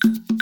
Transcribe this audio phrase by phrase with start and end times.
[0.00, 0.37] Hello,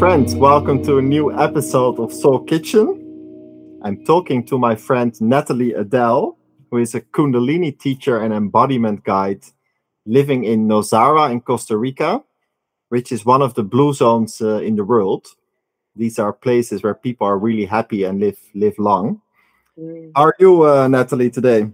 [0.00, 0.34] friends.
[0.34, 3.78] Welcome to a new episode of Soul Kitchen.
[3.82, 6.38] I'm talking to my friend Natalie Adele,
[6.70, 9.44] who is a Kundalini teacher and embodiment guide
[10.06, 12.24] living in Nosara in Costa Rica,
[12.88, 15.26] which is one of the blue zones uh, in the world.
[15.94, 19.20] These are places where people are really happy and live live long.
[19.78, 20.12] Mm.
[20.16, 21.68] How are you, uh, Natalie, today?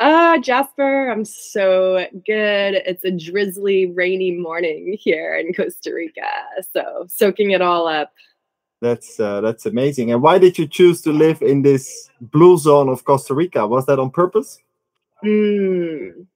[0.00, 2.74] Uh, Jasper, I'm so good.
[2.86, 6.30] It's a drizzly, rainy morning here in Costa Rica.
[6.72, 8.12] So soaking it all up.
[8.80, 10.12] That's uh, that's amazing.
[10.12, 13.66] And why did you choose to live in this blue zone of Costa Rica?
[13.66, 14.60] Was that on purpose?
[15.24, 16.26] Mm.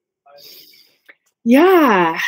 [1.45, 2.19] Yeah.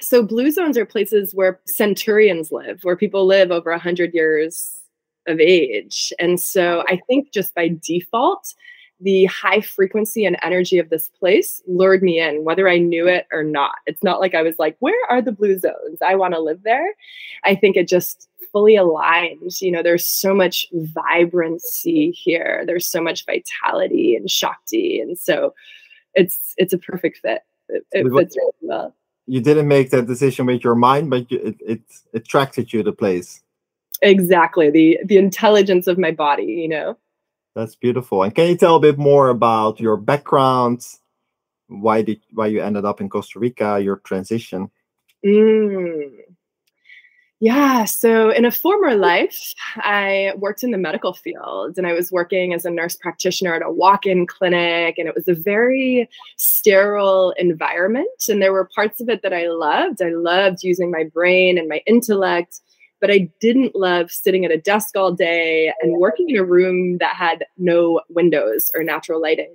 [0.00, 4.78] So blue zones are places where centurions live, where people live over a hundred years
[5.26, 6.12] of age.
[6.18, 8.52] And so I think just by default,
[9.02, 13.26] the high frequency and energy of this place lured me in, whether I knew it
[13.32, 13.74] or not.
[13.86, 16.00] It's not like I was like, where are the blue zones?
[16.04, 16.94] I want to live there.
[17.44, 19.60] I think it just fully aligns.
[19.60, 22.64] You know, there's so much vibrancy here.
[22.66, 25.00] There's so much vitality and shakti.
[25.00, 25.54] And so
[26.14, 27.42] it's it's a perfect fit.
[27.68, 28.94] It, it fits really well.
[29.26, 31.80] You didn't make that decision with your mind, but you, it, it
[32.12, 33.42] attracted you to the place.
[34.02, 34.70] Exactly.
[34.70, 36.96] The the intelligence of my body, you know.
[37.54, 38.22] That's beautiful.
[38.22, 40.86] And can you tell a bit more about your background?
[41.68, 43.80] Why did why you ended up in Costa Rica?
[43.80, 44.70] Your transition.
[45.24, 46.10] Mm.
[47.44, 52.12] Yeah, so in a former life, I worked in the medical field and I was
[52.12, 56.08] working as a nurse practitioner at a walk in clinic, and it was a very
[56.36, 58.26] sterile environment.
[58.28, 60.00] And there were parts of it that I loved.
[60.00, 62.60] I loved using my brain and my intellect
[63.02, 66.98] but I didn't love sitting at a desk all day and working in a room
[66.98, 69.52] that had no windows or natural lighting.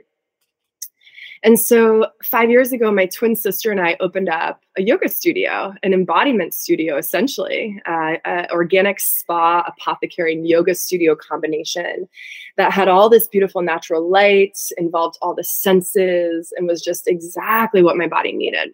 [1.43, 5.73] And so, five years ago, my twin sister and I opened up a yoga studio,
[5.83, 12.09] an embodiment studio, essentially, uh, organic spa, apothecary, and yoga studio combination
[12.57, 17.83] that had all this beautiful natural light, involved all the senses, and was just exactly
[17.83, 18.71] what my body needed.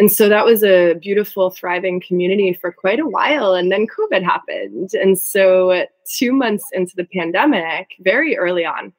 [0.00, 3.52] And so that was a beautiful, thriving community for quite a while.
[3.52, 4.94] And then COVID happened.
[4.94, 8.94] And so, two months into the pandemic, very early on,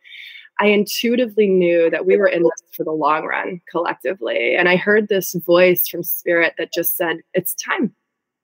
[0.59, 4.56] I intuitively knew that we were in this for the long run collectively.
[4.56, 7.95] And I heard this voice from spirit that just said, It's time.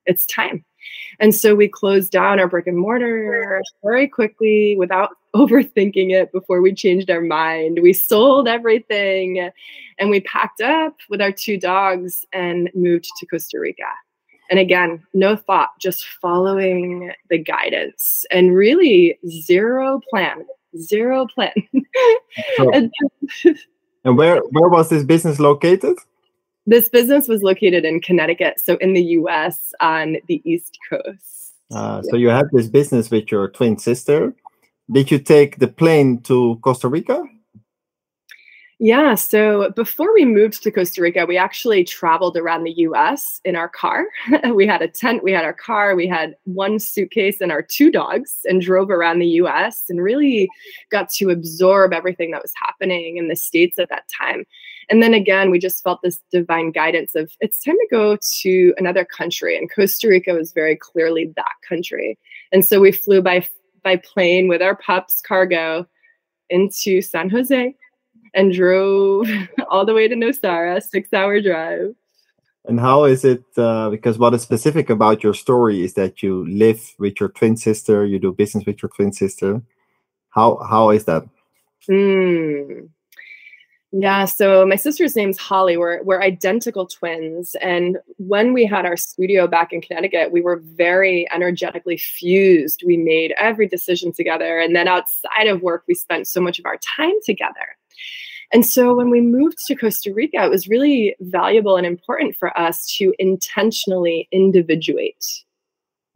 [0.08, 0.66] It's time.
[1.20, 6.62] And so we closed down our brick and mortar very quickly without overthinking it before
[6.62, 7.80] we changed our mind.
[7.82, 9.50] We sold everything
[10.00, 13.84] and we packed up with our two dogs and moved to Costa Rica.
[14.50, 20.46] And again, no thought, just following the guidance and really zero plan,
[20.78, 21.52] zero plan.
[22.60, 22.92] and,
[24.06, 25.98] and where where was this business located?
[26.68, 31.54] This business was located in Connecticut, so in the US on the East Coast.
[31.74, 34.36] Uh, so you had this business with your twin sister.
[34.92, 37.24] Did you take the plane to Costa Rica?
[38.80, 39.16] Yeah.
[39.16, 43.70] So before we moved to Costa Rica, we actually traveled around the US in our
[43.70, 44.06] car.
[44.54, 47.90] we had a tent, we had our car, we had one suitcase and our two
[47.90, 50.50] dogs, and drove around the US and really
[50.92, 54.46] got to absorb everything that was happening in the States at that time.
[54.90, 58.74] And then again, we just felt this divine guidance of it's time to go to
[58.78, 59.58] another country.
[59.58, 62.18] And Costa Rica was very clearly that country.
[62.52, 63.46] And so we flew by
[63.84, 65.86] by plane with our pups cargo
[66.50, 67.76] into San Jose
[68.34, 69.28] and drove
[69.70, 71.94] all the way to Nosara, six hour drive.
[72.66, 73.44] And how is it?
[73.56, 77.56] Uh, because what is specific about your story is that you live with your twin
[77.56, 79.62] sister, you do business with your twin sister.
[80.30, 81.24] How how is that?
[81.90, 82.90] Mm.
[83.94, 85.78] Yeah, so my sister's name's Holly.
[85.78, 90.58] We're we're identical twins, and when we had our studio back in Connecticut, we were
[90.76, 92.84] very energetically fused.
[92.86, 96.66] We made every decision together, and then outside of work, we spent so much of
[96.66, 97.78] our time together.
[98.52, 102.58] And so when we moved to Costa Rica, it was really valuable and important for
[102.60, 105.44] us to intentionally individuate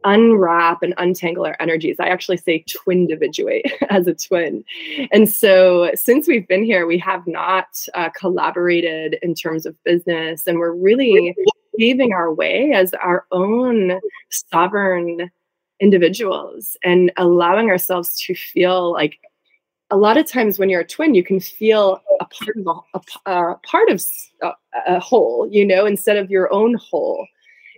[0.04, 1.96] unwrap and untangle our energies.
[1.98, 4.64] I actually say twin individuate as a twin.
[5.12, 10.46] And so since we've been here, we have not uh, collaborated in terms of business,
[10.46, 11.34] and we're really
[11.78, 14.00] paving our way as our own
[14.30, 15.30] sovereign
[15.80, 19.18] individuals and allowing ourselves to feel like
[19.90, 23.30] a lot of times when you're a twin you can feel a part of a,
[23.30, 24.02] a, a part of
[24.42, 24.52] a,
[24.86, 27.26] a whole you know instead of your own whole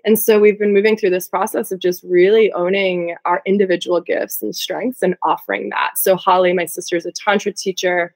[0.05, 4.43] and so we've been moving through this process of just really owning our individual gifts
[4.43, 5.97] and strengths and offering that.
[5.97, 8.15] So Holly, my sister, is a Tantra teacher.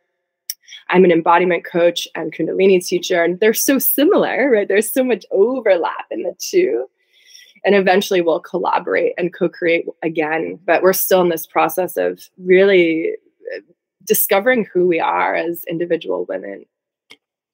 [0.91, 4.69] I'm an embodiment coach and Kundalini teacher, and they're so similar, right?
[4.69, 6.87] There's so much overlap in the two.
[7.65, 10.59] And eventually we'll collaborate and co create again.
[10.65, 13.15] But we're still in this process of really
[13.55, 13.61] uh,
[14.05, 16.67] discovering who we are as individual women.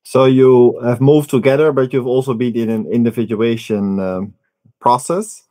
[0.05, 4.35] So you have moved together, but you've also been in an individuation um,
[4.79, 5.43] process.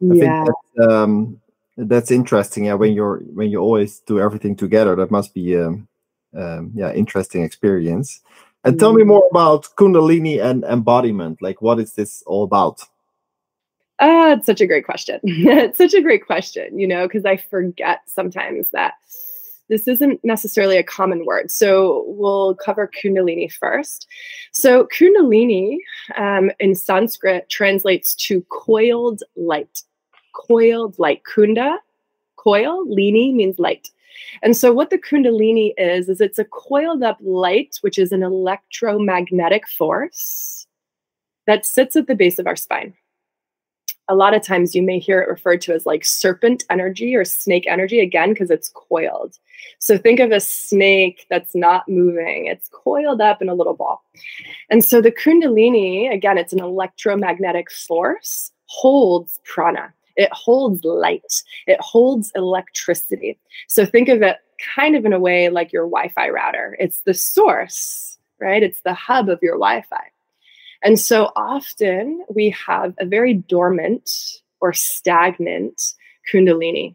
[0.00, 0.44] I yeah.
[0.44, 1.40] think that's, um,
[1.76, 2.66] that's interesting.
[2.66, 5.88] Yeah, when you're when you always do everything together, that must be um,
[6.34, 8.20] um yeah interesting experience.
[8.64, 9.08] And tell me Mm.
[9.08, 11.40] more about Kundalini and embodiment.
[11.40, 12.82] Like, what is this all about?
[13.98, 15.20] Ah, it's such a great question.
[15.24, 18.94] it's such a great question, you know, because I forget sometimes that
[19.68, 21.50] this isn't necessarily a common word.
[21.50, 24.06] So we'll cover Kundalini first.
[24.52, 25.78] So, Kundalini
[26.16, 29.82] um, in Sanskrit translates to coiled light.
[30.34, 31.22] Coiled light.
[31.24, 31.78] Kunda,
[32.36, 33.88] coil, lini means light.
[34.42, 38.22] And so, what the Kundalini is, is it's a coiled up light, which is an
[38.22, 40.66] electromagnetic force
[41.46, 42.94] that sits at the base of our spine
[44.08, 47.24] a lot of times you may hear it referred to as like serpent energy or
[47.24, 49.36] snake energy again because it's coiled.
[49.78, 52.46] So think of a snake that's not moving.
[52.46, 54.02] It's coiled up in a little ball.
[54.70, 59.92] And so the kundalini again it's an electromagnetic force holds prana.
[60.16, 61.42] It holds light.
[61.66, 63.38] It holds electricity.
[63.68, 64.38] So think of it
[64.74, 66.76] kind of in a way like your wi-fi router.
[66.80, 68.62] It's the source right?
[68.62, 70.10] It's the hub of your wi-fi
[70.86, 75.94] and so often we have a very dormant or stagnant
[76.32, 76.94] Kundalini.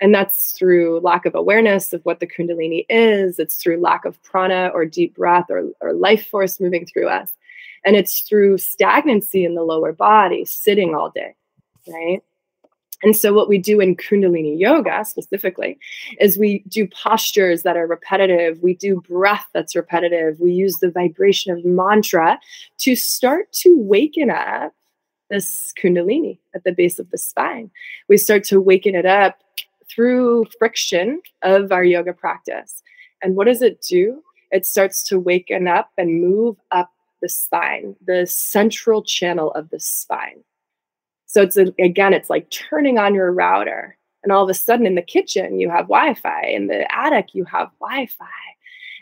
[0.00, 4.22] And that's through lack of awareness of what the Kundalini is, it's through lack of
[4.22, 7.32] prana or deep breath or, or life force moving through us.
[7.84, 11.34] And it's through stagnancy in the lower body, sitting all day,
[11.88, 12.22] right?
[13.02, 15.78] And so, what we do in Kundalini yoga specifically
[16.18, 18.62] is we do postures that are repetitive.
[18.62, 20.40] We do breath that's repetitive.
[20.40, 22.38] We use the vibration of mantra
[22.78, 24.72] to start to waken up
[25.28, 27.70] this Kundalini at the base of the spine.
[28.08, 29.38] We start to waken it up
[29.88, 32.82] through friction of our yoga practice.
[33.22, 34.22] And what does it do?
[34.50, 39.80] It starts to waken up and move up the spine, the central channel of the
[39.80, 40.44] spine.
[41.26, 44.86] So it's a, again, it's like turning on your router, and all of a sudden
[44.86, 48.24] in the kitchen you have Wi-Fi, in the attic you have Wi-Fi,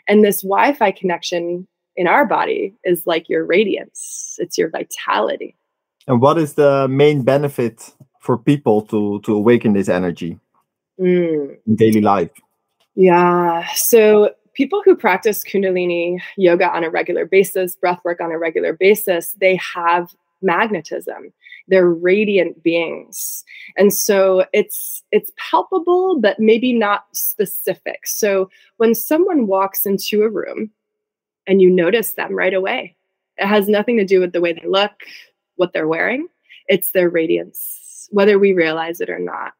[0.07, 4.35] and this Wi-Fi connection in our body is like your radiance.
[4.39, 5.55] It's your vitality.
[6.07, 10.39] And what is the main benefit for people to to awaken this energy
[10.99, 12.31] Mm, in daily life?
[12.95, 13.67] yeah.
[13.75, 18.73] So people who practice Kundalini yoga on a regular basis, breath work on a regular
[18.73, 21.33] basis, they have magnetism
[21.67, 23.43] they're radiant beings.
[23.77, 28.07] And so it's it's palpable but maybe not specific.
[28.07, 30.71] So when someone walks into a room
[31.47, 32.95] and you notice them right away
[33.37, 34.93] it has nothing to do with the way they look
[35.55, 36.27] what they're wearing.
[36.67, 37.81] It's their radiance
[38.11, 39.53] whether we realize it or not.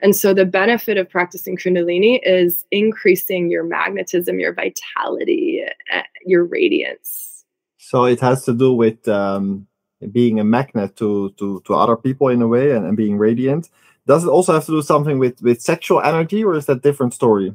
[0.00, 6.44] And so the benefit of practicing kundalini is increasing your magnetism your vitality eh, your
[6.44, 7.44] radiance.
[7.78, 9.66] So it has to do with um,
[10.10, 13.70] being a magnet to to to other people in a way and, and being radiant.
[14.06, 17.14] Does it also have to do something with with sexual energy, or is that different
[17.14, 17.54] story?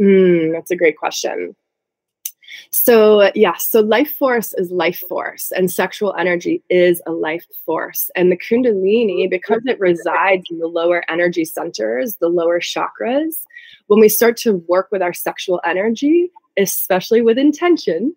[0.00, 1.56] Mm, that's a great question.
[2.70, 8.10] So, yeah, so life force is life force, and sexual energy is a life force.
[8.14, 13.44] And the Kundalini, because it resides in the lower energy centers, the lower chakras,
[13.86, 18.14] when we start to work with our sexual energy, especially with intention,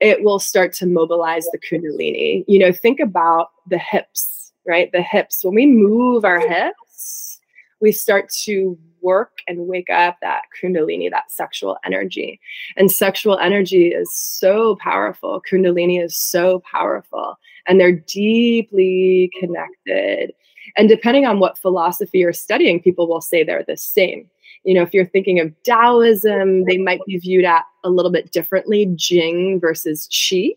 [0.00, 2.44] it will start to mobilize the Kundalini.
[2.46, 4.90] You know, think about the hips, right?
[4.92, 5.44] The hips.
[5.44, 7.40] When we move our hips,
[7.80, 12.40] we start to work and wake up that kundalini that sexual energy
[12.78, 20.32] and sexual energy is so powerful kundalini is so powerful and they're deeply connected
[20.76, 24.28] and depending on what philosophy you're studying people will say they're the same
[24.64, 28.32] you know if you're thinking of taoism they might be viewed at a little bit
[28.32, 30.56] differently jing versus qi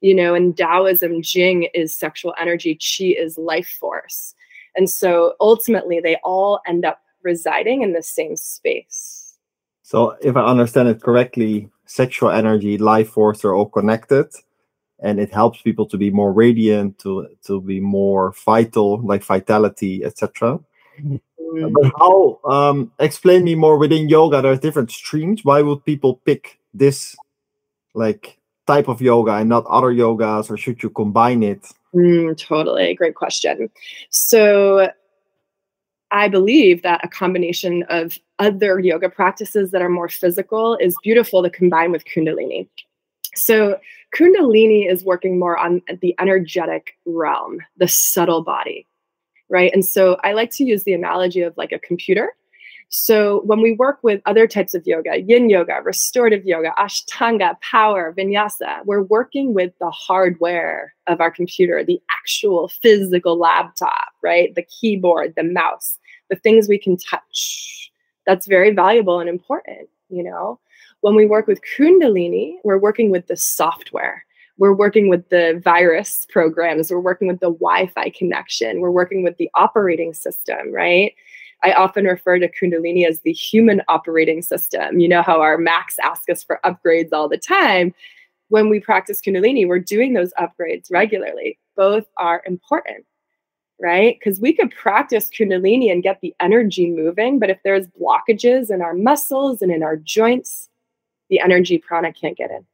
[0.00, 4.34] you know in taoism jing is sexual energy qi is life force
[4.78, 9.36] And so ultimately, they all end up residing in the same space.
[9.82, 14.28] So, if I understand it correctly, sexual energy, life force are all connected,
[15.00, 20.04] and it helps people to be more radiant, to to be more vital, like vitality,
[20.04, 20.60] etc.
[21.02, 21.20] Mm.
[21.72, 22.40] But how?
[22.44, 23.78] Um, explain me more.
[23.78, 25.44] Within yoga, There are different streams.
[25.44, 27.16] Why would people pick this,
[27.94, 31.66] like type of yoga, and not other yogas, or should you combine it?
[31.94, 32.94] Mm, totally.
[32.94, 33.70] Great question.
[34.10, 34.90] So,
[36.10, 41.42] I believe that a combination of other yoga practices that are more physical is beautiful
[41.42, 42.68] to combine with Kundalini.
[43.34, 43.78] So,
[44.14, 48.86] Kundalini is working more on the energetic realm, the subtle body,
[49.48, 49.70] right?
[49.72, 52.34] And so, I like to use the analogy of like a computer.
[52.90, 58.14] So when we work with other types of yoga, yin yoga, restorative yoga, ashtanga, power,
[58.16, 64.54] vinyasa, we're working with the hardware of our computer, the actual physical laptop, right?
[64.54, 65.98] The keyboard, the mouse,
[66.30, 67.90] the things we can touch.
[68.26, 70.58] That's very valuable and important, you know?
[71.02, 74.24] When we work with Kundalini, we're working with the software.
[74.58, 76.90] We're working with the virus programs.
[76.90, 78.80] We're working with the Wi Fi connection.
[78.80, 81.14] We're working with the operating system, right?
[81.64, 85.00] I often refer to Kundalini as the human operating system.
[85.00, 87.94] You know how our Macs ask us for upgrades all the time.
[88.48, 91.58] When we practice Kundalini, we're doing those upgrades regularly.
[91.76, 93.04] Both are important,
[93.80, 94.16] right?
[94.18, 98.80] Because we could practice Kundalini and get the energy moving, but if there's blockages in
[98.80, 100.68] our muscles and in our joints,
[101.28, 102.64] the energy prana can't get in.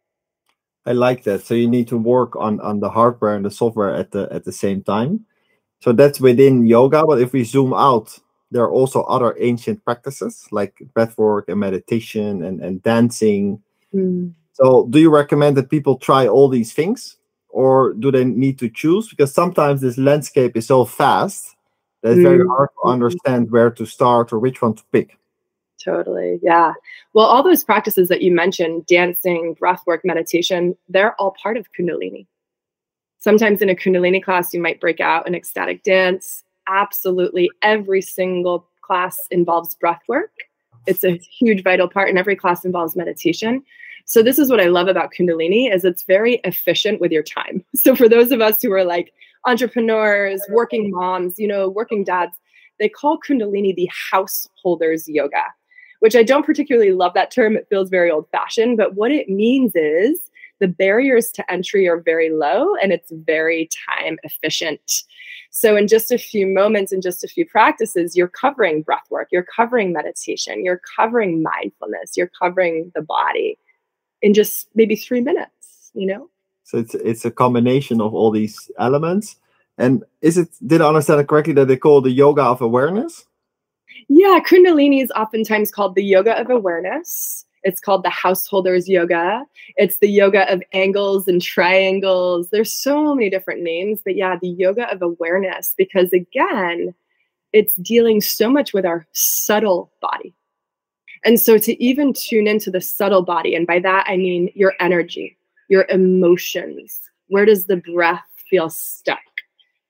[0.87, 1.43] I like that.
[1.43, 4.45] So you need to work on on the hardware and the software at the at
[4.45, 5.25] the same time.
[5.81, 7.05] So that's within yoga.
[7.07, 8.19] But if we zoom out
[8.55, 13.61] there are also other ancient practices like breathwork and meditation and, and dancing.
[13.93, 14.33] Mm.
[14.53, 17.17] So, do you recommend that people try all these things,
[17.49, 19.09] or do they need to choose?
[19.09, 21.57] Because sometimes this landscape is so fast
[22.03, 22.23] that it's mm.
[22.23, 25.19] very hard to understand where to start or which one to pick.
[25.85, 26.41] Totally.
[26.43, 26.73] Yeah.
[27.13, 32.27] Well, all those practices that you mentioned dancing, breathwork, meditation they're all part of Kundalini.
[33.19, 38.69] Sometimes in a Kundalini class, you might break out an ecstatic dance absolutely every single
[38.83, 40.33] class involves breath work.
[40.87, 43.63] It's a huge vital part, and every class involves meditation.
[44.07, 47.65] So this is what I love about Kundalini is it's very efficient with your time.
[47.77, 49.13] So for those of us who are like
[49.47, 52.37] entrepreneurs, working moms, you know, working dads,
[52.79, 55.45] they call Kundalini the householders yoga,
[56.05, 57.57] which I don't particularly love that term.
[57.57, 60.21] It feels very old fashioned, but what it means is
[60.61, 65.03] the barriers to entry are very low and it's very time efficient.
[65.49, 69.29] So, in just a few moments, in just a few practices, you're covering breath work,
[69.33, 73.59] you're covering meditation, you're covering mindfulness, you're covering the body
[74.21, 76.29] in just maybe three minutes, you know?
[76.65, 79.37] So, it's, it's a combination of all these elements.
[79.79, 83.25] And is it, did I understand it correctly that they call the yoga of awareness?
[84.09, 87.45] Yeah, Kundalini is oftentimes called the yoga of awareness.
[87.63, 89.45] It's called the householders yoga.
[89.77, 92.51] It's the yoga of angles and triangles.
[92.51, 96.95] There's so many different names, but yeah, the yoga of awareness, because again,
[97.53, 100.35] it's dealing so much with our subtle body.
[101.25, 104.75] And so to even tune into the subtle body, and by that I mean your
[104.79, 109.34] energy, your emotions, where does the breath feel stuck?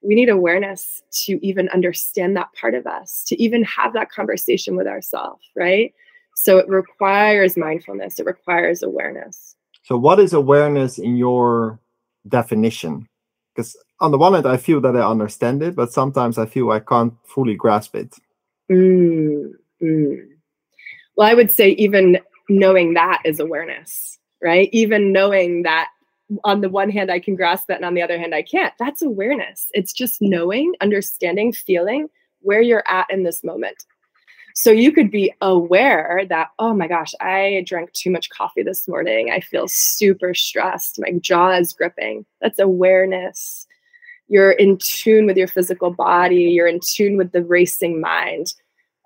[0.05, 4.77] We need awareness to even understand that part of us, to even have that conversation
[4.77, 5.95] with ourselves, right?
[6.37, 9.57] So it requires mindfulness, it requires awareness.
[9.85, 11.79] So, what is awareness in your
[12.27, 13.07] definition?
[13.55, 16.71] Because on the one hand, I feel that I understand it, but sometimes I feel
[16.71, 18.15] I can't fully grasp it.
[18.71, 20.27] Mm, mm.
[21.17, 22.19] Well, I would say even
[22.49, 24.69] knowing that is awareness, right?
[24.73, 25.89] Even knowing that
[26.45, 28.73] on the one hand I can grasp it and on the other hand I can't.
[28.79, 29.67] That's awareness.
[29.73, 32.09] It's just knowing, understanding, feeling
[32.41, 33.85] where you're at in this moment.
[34.57, 38.87] So you could be aware that, oh my gosh, I drank too much coffee this
[38.87, 39.31] morning.
[39.33, 41.01] I feel super stressed.
[41.01, 42.25] My jaw is gripping.
[42.41, 43.67] That's awareness.
[44.29, 48.55] You're in tune with your physical body, you're in tune with the racing mind.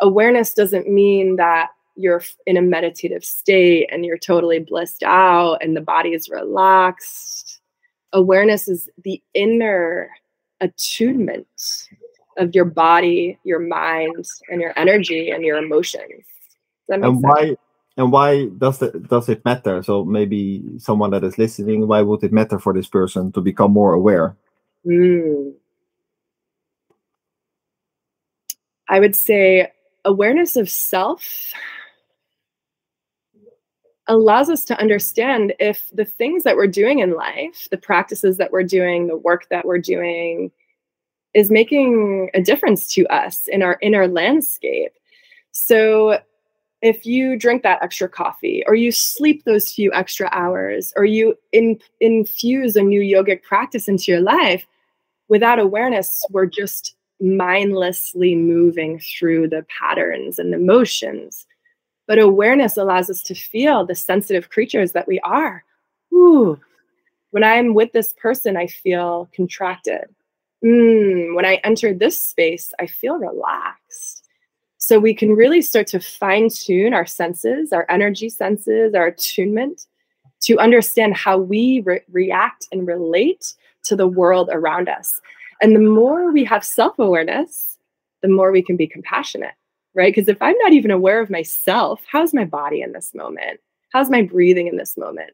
[0.00, 5.76] Awareness doesn't mean that you're in a meditative state and you're totally blissed out and
[5.76, 7.60] the body is relaxed.
[8.12, 10.10] Awareness is the inner
[10.60, 11.88] attunement
[12.38, 16.24] of your body, your mind, and your energy and your emotions.
[16.88, 17.56] and why
[17.96, 19.82] and why does it does it matter?
[19.82, 23.72] So maybe someone that is listening, why would it matter for this person to become
[23.72, 24.36] more aware?
[24.86, 25.52] Mm.
[28.88, 29.72] I would say
[30.04, 31.52] awareness of self
[34.08, 38.50] allows us to understand if the things that we're doing in life, the practices that
[38.50, 40.50] we're doing, the work that we're doing,
[41.34, 44.92] is making a difference to us in our inner landscape.
[45.52, 46.20] So
[46.80, 51.36] if you drink that extra coffee or you sleep those few extra hours or you
[51.52, 54.64] in, infuse a new yogic practice into your life
[55.28, 61.46] without awareness we're just mindlessly moving through the patterns and the motions
[62.08, 65.62] but awareness allows us to feel the sensitive creatures that we are.
[66.12, 66.58] Ooh,
[67.30, 70.06] when i'm with this person i feel contracted.
[70.64, 74.24] Mm, when i enter this space i feel relaxed.
[74.78, 79.86] So we can really start to fine tune our senses, our energy senses, our attunement
[80.40, 85.20] to understand how we re- react and relate to the world around us.
[85.60, 87.76] And the more we have self awareness,
[88.22, 89.54] the more we can be compassionate,
[89.98, 90.14] right?
[90.14, 93.60] Because if I'm not even aware of myself, how's my body in this moment?
[93.92, 95.32] How's my breathing in this moment?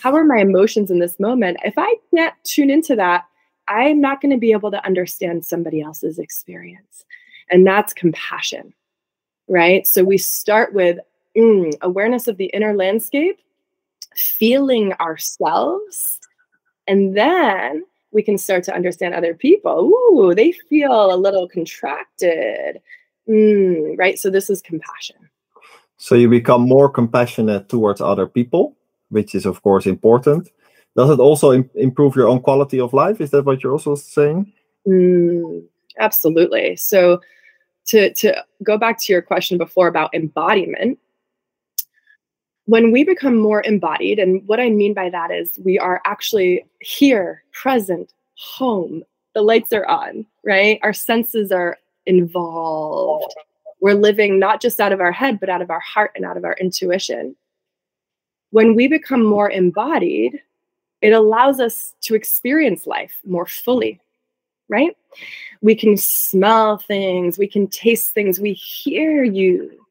[0.00, 1.58] How are my emotions in this moment?
[1.64, 3.26] If I can't tune into that,
[3.68, 7.04] I'm not going to be able to understand somebody else's experience.
[7.50, 8.74] And that's compassion
[9.48, 9.86] right?
[9.86, 10.98] So we start with
[11.36, 13.38] mm, awareness of the inner landscape,
[14.14, 16.18] feeling ourselves,
[16.86, 19.90] and then we can start to understand other people.
[19.90, 22.80] Ooh, they feel a little contracted,
[23.28, 24.18] mm, right?
[24.18, 25.16] So this is compassion.
[25.98, 28.76] So you become more compassionate towards other people,
[29.10, 30.50] which is of course important.
[30.96, 33.20] Does it also Im- improve your own quality of life?
[33.20, 34.52] Is that what you're also saying?
[34.86, 35.64] Mm,
[35.98, 36.76] absolutely.
[36.76, 37.20] So
[37.86, 40.98] to to go back to your question before about embodiment
[42.66, 46.64] when we become more embodied and what i mean by that is we are actually
[46.80, 49.02] here present home
[49.34, 53.34] the lights are on right our senses are involved
[53.80, 56.36] we're living not just out of our head but out of our heart and out
[56.36, 57.34] of our intuition
[58.50, 60.40] when we become more embodied
[61.02, 64.00] it allows us to experience life more fully
[64.68, 64.96] right?
[65.60, 69.86] We can smell things, we can taste things, we hear you,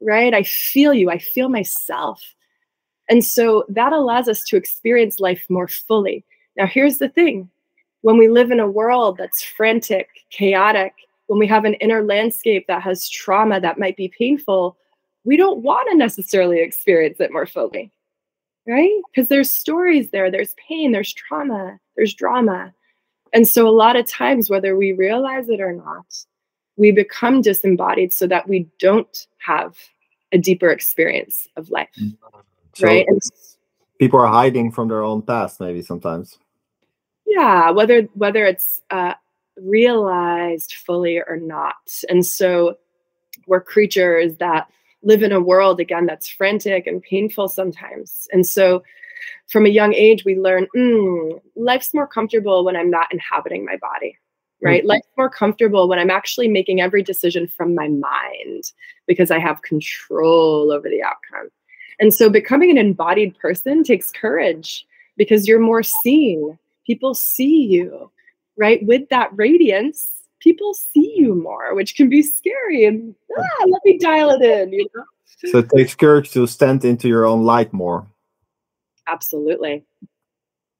[0.00, 0.34] right?
[0.34, 2.22] I feel you, I feel myself.
[3.08, 6.24] And so that allows us to experience life more fully.
[6.56, 7.50] Now, here's the thing
[8.02, 10.94] when we live in a world that's frantic, chaotic,
[11.30, 14.76] when we have an inner landscape that has trauma that might be painful,
[15.22, 17.92] we don't want to necessarily experience it more fully,
[18.66, 19.00] right?
[19.06, 22.74] Because there's stories there, there's pain, there's trauma, there's drama.
[23.32, 26.04] And so, a lot of times, whether we realize it or not,
[26.76, 29.76] we become disembodied so that we don't have
[30.32, 31.96] a deeper experience of life.
[32.74, 33.06] So right.
[33.06, 33.20] And
[34.00, 36.40] people are hiding from their own past, maybe sometimes.
[37.24, 39.14] Yeah, whether whether it's uh,
[39.62, 42.02] realized fully or not.
[42.08, 42.76] And so
[43.46, 44.68] we're creatures that
[45.02, 48.28] live in a world again that's frantic and painful sometimes.
[48.32, 48.82] And so
[49.46, 53.76] from a young age, we learn mm, life's more comfortable when I'm not inhabiting my
[53.76, 54.16] body,
[54.62, 54.80] right?
[54.80, 54.88] Mm-hmm.
[54.88, 58.72] Life's more comfortable when I'm actually making every decision from my mind
[59.06, 61.50] because I have control over the outcome.
[61.98, 66.58] And so becoming an embodied person takes courage because you're more seen.
[66.86, 68.10] People see you,
[68.60, 68.84] right?
[68.86, 70.06] With that radiance,
[70.38, 72.84] people see you more, which can be scary.
[72.84, 75.04] And ah, let me dial it in, you know?
[75.46, 78.06] So it takes courage to stand into your own light more.
[79.08, 79.82] Absolutely.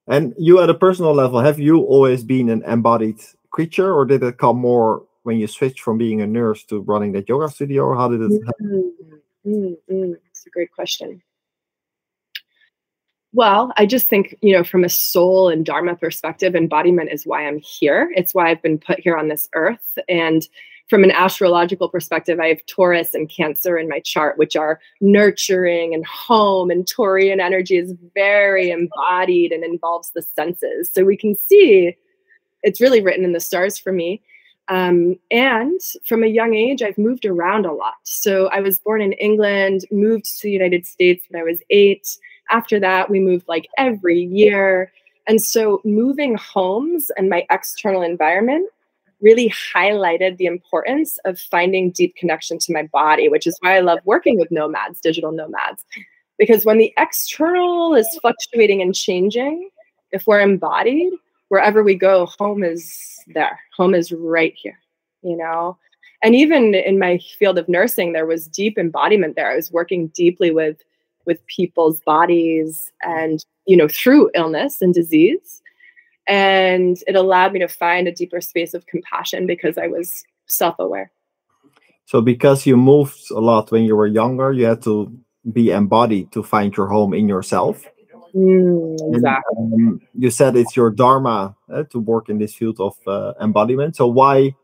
[0.07, 4.23] And you, at a personal level, have you always been an embodied creature, or did
[4.23, 7.85] it come more when you switched from being a nurse to running that yoga studio,
[7.85, 8.93] or how did it happen?
[9.47, 9.95] Mm-hmm.
[9.95, 10.13] Mm-hmm.
[10.31, 11.23] It's a great question.
[13.33, 17.47] Well, I just think, you know, from a soul and Dharma perspective, embodiment is why
[17.47, 18.13] I'm here.
[18.17, 19.99] It's why I've been put here on this earth.
[20.09, 20.49] And
[20.89, 25.95] from an astrological perspective, I have Taurus and Cancer in my chart, which are nurturing
[25.95, 26.71] and home.
[26.71, 30.91] And Taurian energy is very embodied and involves the senses.
[30.93, 31.97] So we can see
[32.65, 34.21] it's really written in the stars for me.
[34.67, 37.95] Um, and from a young age, I've moved around a lot.
[38.03, 42.09] So I was born in England, moved to the United States when I was eight.
[42.51, 44.93] After that, we moved like every year.
[45.27, 48.69] And so moving homes and my external environment
[49.21, 53.81] really highlighted the importance of finding deep connection to my body, which is why I
[53.81, 55.85] love working with nomads, digital nomads.
[56.39, 59.69] Because when the external is fluctuating and changing,
[60.11, 61.13] if we're embodied,
[61.49, 63.61] wherever we go, home is there.
[63.77, 64.79] Home is right here,
[65.23, 65.77] you know?
[66.23, 69.51] And even in my field of nursing, there was deep embodiment there.
[69.51, 70.83] I was working deeply with
[71.31, 75.63] with people's bodies and you know through illness and disease
[76.31, 80.77] and it allowed me to find a deeper space of compassion because I was self
[80.79, 81.11] aware.
[82.07, 85.13] So, because you moved a lot when you were younger, you had to
[85.53, 87.85] be embodied to find your home in yourself.
[88.35, 89.57] Mm, exactly.
[89.57, 93.33] And, um, you said it's your dharma uh, to work in this field of uh,
[93.41, 93.97] embodiment.
[93.97, 94.55] So why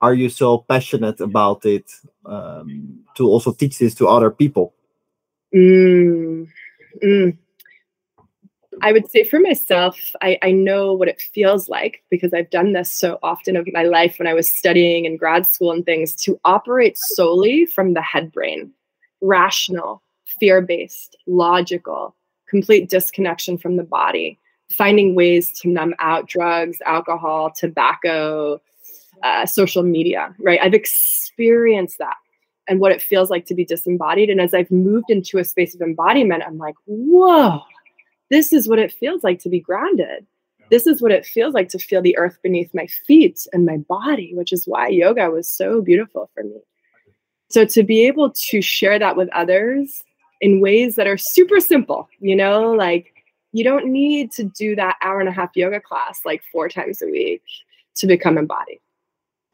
[0.00, 1.90] are you so passionate about it
[2.26, 4.74] um, to also teach this to other people?
[5.54, 6.48] Mm,
[7.02, 7.36] mm.
[8.82, 12.72] I would say for myself, I, I know what it feels like because I've done
[12.72, 16.14] this so often of my life when I was studying in grad school and things
[16.22, 18.72] to operate solely from the head brain,
[19.20, 20.02] rational,
[20.38, 22.16] fear based, logical,
[22.48, 24.38] complete disconnection from the body,
[24.70, 28.60] finding ways to numb out drugs, alcohol, tobacco,
[29.22, 30.60] uh, social media, right?
[30.62, 32.16] I've experienced that
[32.70, 34.30] and what it feels like to be disembodied.
[34.30, 37.60] And as I've moved into a space of embodiment, I'm like, whoa
[38.30, 40.24] this is what it feels like to be grounded.
[40.70, 43.76] This is what it feels like to feel the earth beneath my feet and my
[43.76, 46.60] body, which is why yoga was so beautiful for me.
[47.48, 50.04] So to be able to share that with others
[50.40, 53.12] in ways that are super simple, you know, like
[53.52, 57.02] you don't need to do that hour and a half yoga class like four times
[57.02, 57.42] a week
[57.96, 58.78] to become embodied,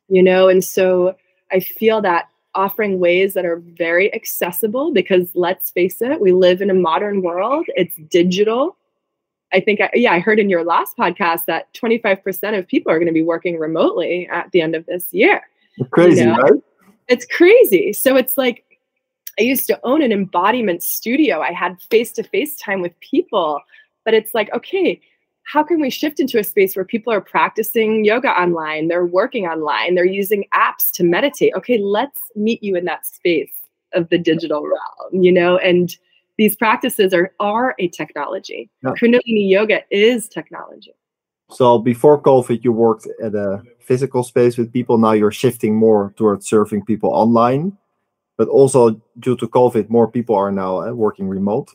[0.09, 1.17] you know, and so
[1.51, 6.61] I feel that offering ways that are very accessible because let's face it, we live
[6.61, 7.67] in a modern world.
[7.77, 8.77] It's digital.
[9.53, 12.99] I think, I, yeah, I heard in your last podcast that 25% of people are
[12.99, 15.43] going to be working remotely at the end of this year.
[15.91, 16.37] Crazy, you know?
[16.37, 16.53] right?
[17.09, 17.93] It's crazy.
[17.93, 18.65] So it's like,
[19.39, 21.41] I used to own an embodiment studio.
[21.41, 23.61] I had face to face time with people,
[24.05, 25.01] but it's like, okay,
[25.47, 29.47] how can we shift into a space where people are practicing yoga online, they're working
[29.47, 31.53] online, they're using apps to meditate?
[31.57, 33.53] Okay, let's meet you in that space
[33.95, 35.97] of the digital realm, you know, and
[36.37, 38.69] these practices are are a technology.
[38.83, 38.91] Yeah.
[39.01, 40.93] Kundalini yoga is technology.
[41.51, 44.99] So before COVID, you worked at a physical space with people.
[44.99, 47.79] Now you're shifting more towards serving people online,
[48.37, 51.71] but also due to COVID, more people are now uh, working remote.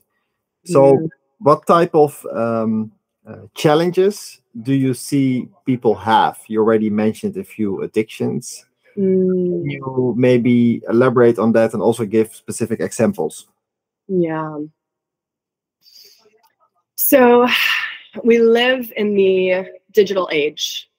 [0.66, 1.08] So, yeah.
[1.40, 2.92] what type of um,
[3.28, 6.40] uh, challenges do you see people have?
[6.48, 8.66] You already mentioned a few addictions.
[8.98, 9.62] Mm.
[9.64, 13.48] Can you maybe elaborate on that and also give specific examples?
[14.08, 14.58] Yeah.
[16.96, 17.48] So
[18.24, 20.90] we live in the digital age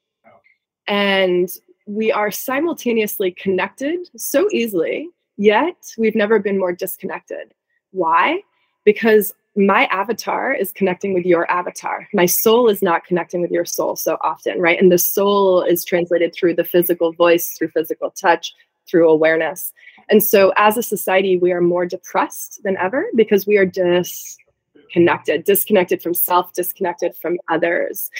[0.89, 1.51] and
[1.87, 7.53] we are simultaneously connected so easily, yet we've never been more disconnected.
[7.91, 8.43] Why?
[8.85, 12.09] Because my avatar is connecting with your avatar.
[12.15, 14.81] My soul is not connecting with your soul so often, right?
[14.81, 18.55] And the soul is translated through the physical voice, through physical touch,
[18.89, 19.73] through awareness.
[20.09, 25.45] And so, as a society, we are more depressed than ever because we are disconnected,
[25.45, 28.11] disconnected from self, disconnected from others.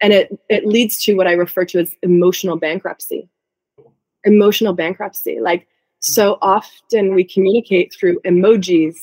[0.00, 3.28] And it, it leads to what I refer to as emotional bankruptcy.
[4.24, 5.40] Emotional bankruptcy.
[5.40, 5.66] Like,
[5.98, 8.94] so often we communicate through emojis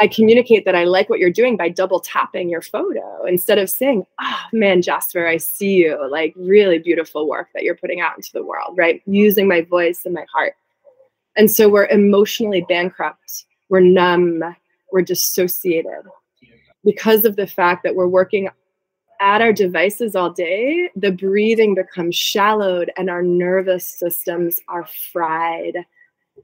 [0.00, 3.68] I communicate that I like what you're doing by double tapping your photo instead of
[3.68, 6.10] saying, oh man, Jasper, I see you.
[6.10, 9.02] Like really beautiful work that you're putting out into the world, right?
[9.06, 10.54] Using my voice and my heart.
[11.36, 14.42] And so we're emotionally bankrupt, we're numb,
[14.90, 16.06] we're dissociated
[16.84, 18.48] because of the fact that we're working
[19.20, 25.76] at our devices all day, the breathing becomes shallowed and our nervous systems are fried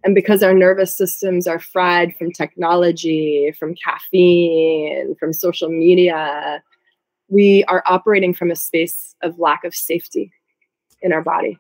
[0.05, 6.63] and because our nervous systems are fried from technology, from caffeine, from social media,
[7.29, 10.33] we are operating from a space of lack of safety
[11.03, 11.59] in our body.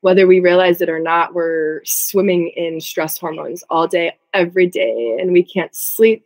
[0.00, 5.16] Whether we realize it or not, we're swimming in stress hormones all day, every day,
[5.20, 6.24] and we can't sleep.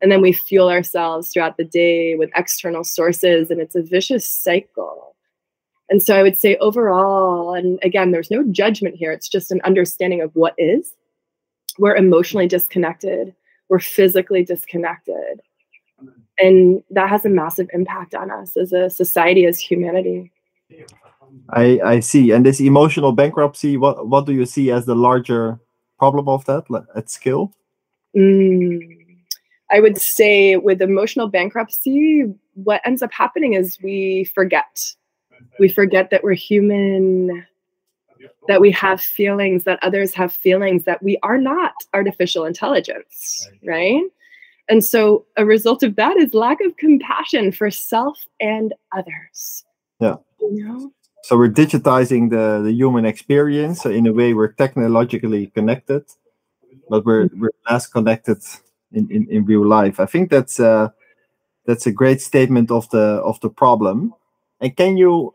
[0.00, 4.28] And then we fuel ourselves throughout the day with external sources, and it's a vicious
[4.28, 5.11] cycle
[5.88, 9.60] and so I would say overall, and again, there's no judgment here, it's just an
[9.64, 10.94] understanding of what is.
[11.78, 13.34] We're emotionally disconnected,
[13.68, 15.40] we're physically disconnected.
[16.38, 20.32] And that has a massive impact on us as a society, as humanity.
[21.50, 22.30] I, I see.
[22.30, 25.60] And this emotional bankruptcy, what, what do you see as the larger
[25.98, 26.64] problem of that
[26.96, 27.52] at scale?
[28.16, 29.02] Mm,
[29.70, 34.94] I would say with emotional bankruptcy, what ends up happening is we forget
[35.58, 37.46] we forget that we're human
[38.48, 44.02] that we have feelings that others have feelings that we are not artificial intelligence right.
[44.68, 49.64] and so a result of that is lack of compassion for self and others.
[50.00, 50.16] Yeah.
[50.40, 50.92] You know?
[51.24, 56.04] So we're digitizing the the human experience so in a way we're technologically connected
[56.88, 57.40] but we're mm-hmm.
[57.40, 58.38] we're less connected
[58.92, 59.98] in, in in real life.
[59.98, 60.88] I think that's uh
[61.66, 64.14] that's a great statement of the of the problem
[64.62, 65.34] and can you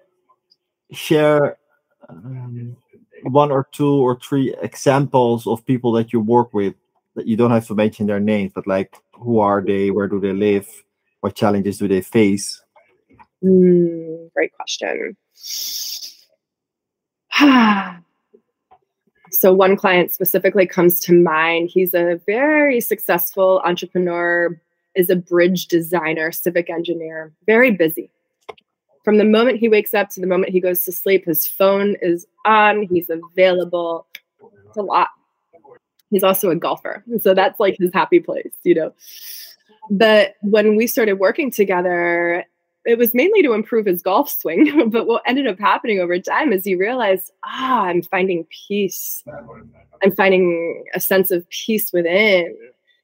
[0.92, 1.58] share
[2.10, 2.76] um,
[3.24, 6.74] one or two or three examples of people that you work with
[7.16, 10.20] that you don't have to mention their names, but like who are they, where do
[10.20, 10.68] they live,
[11.20, 12.64] what challenges do they face?
[13.44, 15.18] Mm, great question.
[19.32, 21.70] so one client specifically comes to mind.
[21.70, 24.58] He's a very successful entrepreneur,
[24.96, 28.10] is a bridge designer, civic engineer, very busy.
[29.08, 31.96] From the moment he wakes up to the moment he goes to sleep, his phone
[32.02, 34.06] is on, he's available.
[34.68, 35.08] It's a lot.
[36.10, 37.06] He's also a golfer.
[37.22, 38.94] So that's like his happy place, you know.
[39.90, 42.44] But when we started working together,
[42.84, 44.90] it was mainly to improve his golf swing.
[44.90, 49.24] but what ended up happening over time is he realized, ah, I'm finding peace.
[50.04, 52.58] I'm finding a sense of peace within.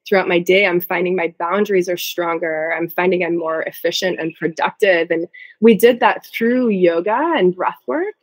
[0.06, 2.72] Throughout my day, I'm finding my boundaries are stronger.
[2.76, 5.10] I'm finding I'm more efficient and productive.
[5.10, 5.26] And
[5.60, 8.14] we did that through yoga and breath work.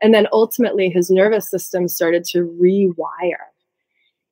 [0.00, 3.46] And then ultimately, his nervous system started to rewire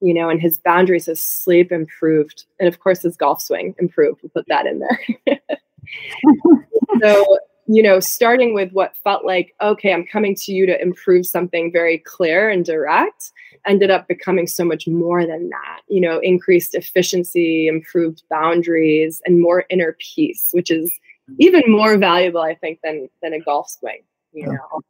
[0.04, 2.44] you know, and his boundaries, his sleep improved.
[2.61, 4.20] And of course, his golf swing improved.
[4.22, 5.40] We'll put that in there.
[7.02, 11.24] so, you know, starting with what felt like, okay, I'm coming to you to improve
[11.24, 13.33] something very clear and direct,
[13.66, 15.81] ended up becoming so much more than that.
[15.88, 20.92] You know, increased efficiency, improved boundaries, and more inner peace, which is
[21.38, 24.03] even more valuable, I think, than than a golf swing.
[24.33, 24.81] You know,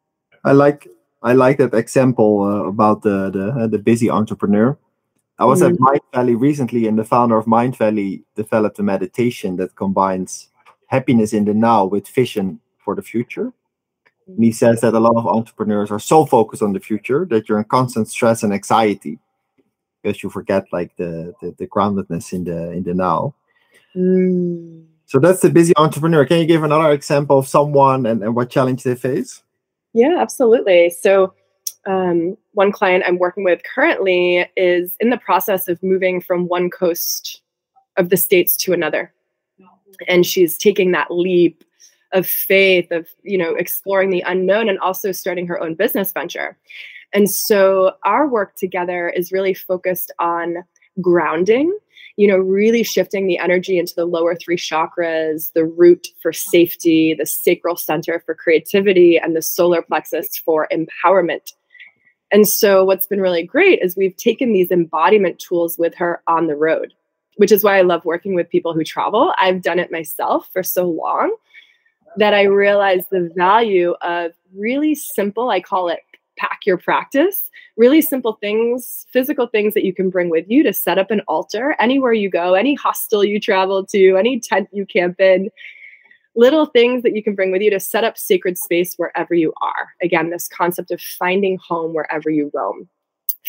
[0.44, 0.88] I like
[1.22, 4.76] I like that example uh, about the the uh, the busy entrepreneur
[5.38, 5.74] I was mm-hmm.
[5.74, 10.48] at Mind Valley recently, and the founder of Mindvalley developed a meditation that combines
[10.86, 13.52] happiness in the now with vision for the future.
[14.26, 17.48] And he says that a lot of entrepreneurs are so focused on the future that
[17.48, 19.18] you're in constant stress and anxiety
[20.02, 23.34] because you forget like the the, the groundedness in the in the now.
[23.94, 24.86] Mm.
[25.06, 26.24] So that's the busy entrepreneur.
[26.24, 29.42] Can you give another example of someone and, and what challenge they face?
[29.92, 30.90] Yeah, absolutely.
[30.90, 31.34] So
[31.86, 36.70] um, one client I'm working with currently is in the process of moving from one
[36.70, 37.42] coast
[37.96, 39.12] of the states to another.
[40.08, 41.62] And she's taking that leap
[42.14, 46.56] of faith of, you know, exploring the unknown and also starting her own business venture.
[47.12, 50.64] And so our work together is really focused on
[51.00, 51.76] grounding
[52.16, 57.14] you know, really shifting the energy into the lower three chakras, the root for safety,
[57.14, 61.52] the sacral center for creativity, and the solar plexus for empowerment.
[62.30, 66.46] And so, what's been really great is we've taken these embodiment tools with her on
[66.46, 66.94] the road,
[67.36, 69.34] which is why I love working with people who travel.
[69.38, 71.34] I've done it myself for so long
[72.16, 76.00] that I realized the value of really simple, I call it
[76.36, 80.72] pack your practice, really simple things, physical things that you can bring with you to
[80.72, 84.84] set up an altar anywhere you go, any hostel you travel to, any tent you
[84.84, 85.48] camp in
[86.36, 89.52] little things that you can bring with you to set up sacred space wherever you
[89.60, 89.88] are.
[90.02, 92.88] Again, this concept of finding home wherever you roam,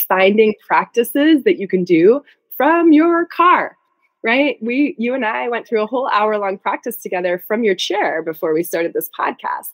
[0.08, 2.21] finding practices that you can do
[2.56, 3.78] from your car.
[4.26, 4.58] Right?
[4.60, 8.24] We, you and I went through a whole hour long practice together from your chair
[8.24, 9.68] before we started this podcast.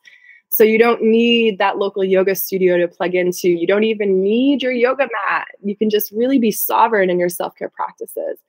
[0.50, 3.48] So you don't need that local yoga studio to plug into.
[3.48, 5.48] You don't even need your yoga mat.
[5.64, 8.40] You can just really be sovereign in your self care practices.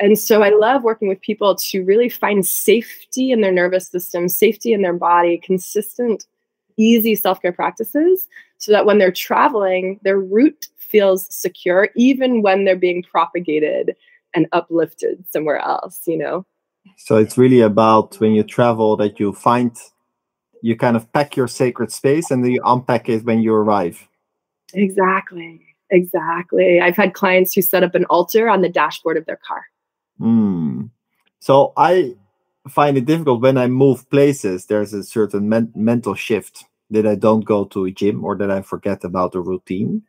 [0.00, 4.28] And so I love working with people to really find safety in their nervous system,
[4.28, 6.26] safety in their body, consistent,
[6.76, 8.26] easy self care practices
[8.58, 13.94] so that when they're traveling, their root feels secure, even when they're being propagated
[14.34, 16.46] and uplifted somewhere else, you know?
[16.96, 19.76] So it's really about when you travel that you find,
[20.62, 24.06] you kind of pack your sacred space and then you unpack it when you arrive.
[24.74, 25.60] Exactly.
[25.90, 26.80] Exactly.
[26.80, 29.64] I've had clients who set up an altar on the dashboard of their car.
[30.20, 30.90] Mm.
[31.40, 32.14] So I
[32.68, 34.66] find it difficult when I move places.
[34.66, 38.50] There's a certain men- mental shift that I don't go to a gym or that
[38.50, 40.02] I forget about the routine,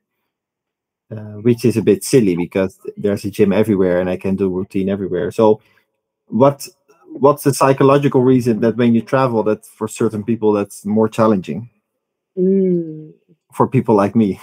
[1.12, 4.50] uh, which is a bit silly because there's a gym everywhere and I can do
[4.50, 5.32] routine everywhere.
[5.32, 5.62] So,
[6.28, 6.67] what
[7.08, 11.69] what's the psychological reason that when you travel, that for certain people that's more challenging?
[12.38, 13.13] Mm.
[13.54, 14.39] For people like me.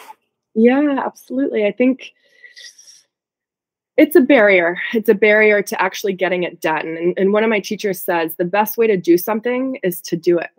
[0.54, 1.64] Yeah, absolutely.
[1.64, 2.12] I think
[3.96, 4.78] it's a barrier.
[4.92, 6.87] It's a barrier to actually getting it done.
[6.87, 10.16] And, and one of my teachers says the best way to do something is to
[10.16, 10.50] do it.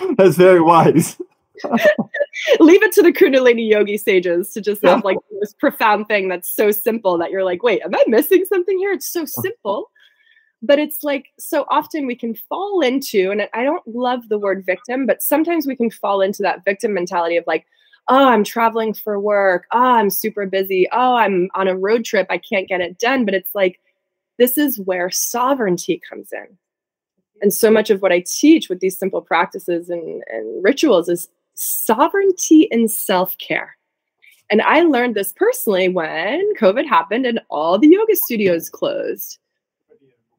[0.16, 1.20] That's very wise.
[2.60, 6.50] Leave it to the Kundalini yogi sages to just have like this profound thing that's
[6.50, 8.92] so simple that you're like, wait, am I missing something here?
[8.92, 9.42] It's so uh-huh.
[9.42, 9.90] simple.
[10.60, 14.66] But it's like so often we can fall into, and I don't love the word
[14.66, 17.64] victim, but sometimes we can fall into that victim mentality of like,
[18.08, 19.66] oh, I'm traveling for work.
[19.72, 20.88] Oh, I'm super busy.
[20.92, 22.26] Oh, I'm on a road trip.
[22.30, 23.24] I can't get it done.
[23.24, 23.80] But it's like,
[24.38, 26.46] this is where sovereignty comes in.
[27.40, 31.28] And so much of what I teach with these simple practices and, and rituals is
[31.58, 33.76] sovereignty and self care.
[34.50, 39.38] And I learned this personally when COVID happened and all the yoga studios closed.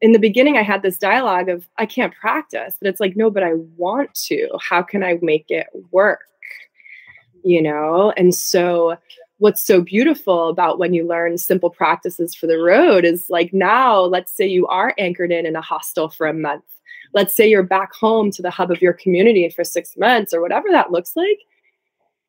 [0.02, 3.30] in the beginning, I had this dialogue of, I can't practice, but it's like, no,
[3.30, 4.48] but I want to.
[4.62, 6.22] How can I make it work?
[7.44, 8.14] You know?
[8.16, 8.98] And so,
[9.40, 14.00] what's so beautiful about when you learn simple practices for the road is like now,
[14.00, 16.64] let's say you are anchored in in a hostel for a month.
[17.14, 20.42] Let's say you're back home to the hub of your community for six months or
[20.42, 21.40] whatever that looks like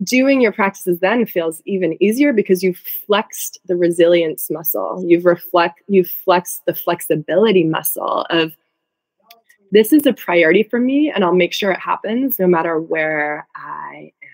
[0.02, 5.02] doing your practices then feels even easier because you've flexed the resilience muscle.
[5.06, 8.52] You've reflect you've flexed the flexibility muscle of
[9.72, 13.46] this is a priority for me and i'll make sure it happens no matter where
[13.54, 14.30] i am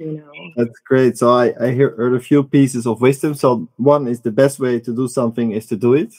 [0.00, 0.32] you know?
[0.56, 1.18] That's great.
[1.18, 3.34] So i i hear, heard a few pieces of wisdom.
[3.34, 6.14] So one is the best way to do something is to do it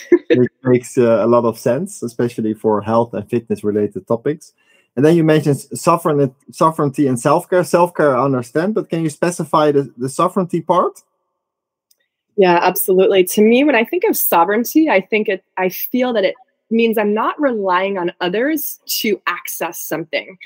[0.30, 4.52] it makes uh, a lot of sense especially for health and fitness related topics
[4.98, 7.62] and then you mentioned sovereignty, sovereignty and self-care.
[7.62, 11.04] Self-care, I understand, but can you specify the, the sovereignty part?
[12.36, 13.22] Yeah, absolutely.
[13.22, 16.34] To me, when I think of sovereignty, I think it I feel that it
[16.70, 20.36] means I'm not relying on others to access something.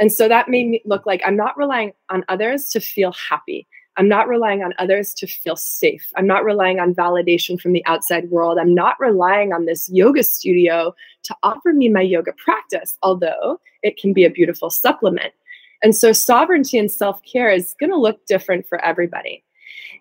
[0.00, 3.68] And so that made me look like I'm not relying on others to feel happy.
[4.00, 6.10] I'm not relying on others to feel safe.
[6.16, 8.56] I'm not relying on validation from the outside world.
[8.58, 13.98] I'm not relying on this yoga studio to offer me my yoga practice, although it
[13.98, 15.34] can be a beautiful supplement.
[15.82, 19.44] And so, sovereignty and self care is going to look different for everybody.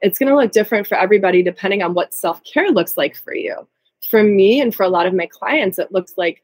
[0.02, 3.36] It's going to look different for everybody depending on what self care looks like for
[3.36, 3.68] you.
[4.10, 6.42] For me and for a lot of my clients, it looks like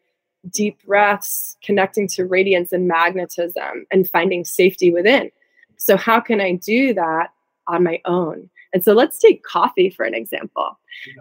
[0.50, 5.32] deep breaths, connecting to radiance and magnetism, and finding safety within.
[5.78, 7.30] So, how can I do that
[7.68, 8.50] on my own.
[8.74, 10.78] And so let's take coffee for an example.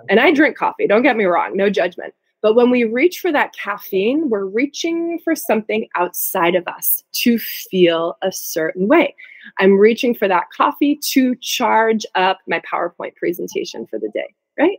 [0.09, 2.15] And I drink coffee, don't get me wrong, no judgment.
[2.45, 7.39] But when we reach for that caffeine, we're reaching for something outside of us to
[7.39, 9.15] feel a certain way.
[9.59, 14.79] I'm reaching for that coffee to charge up my PowerPoint presentation for the day, right?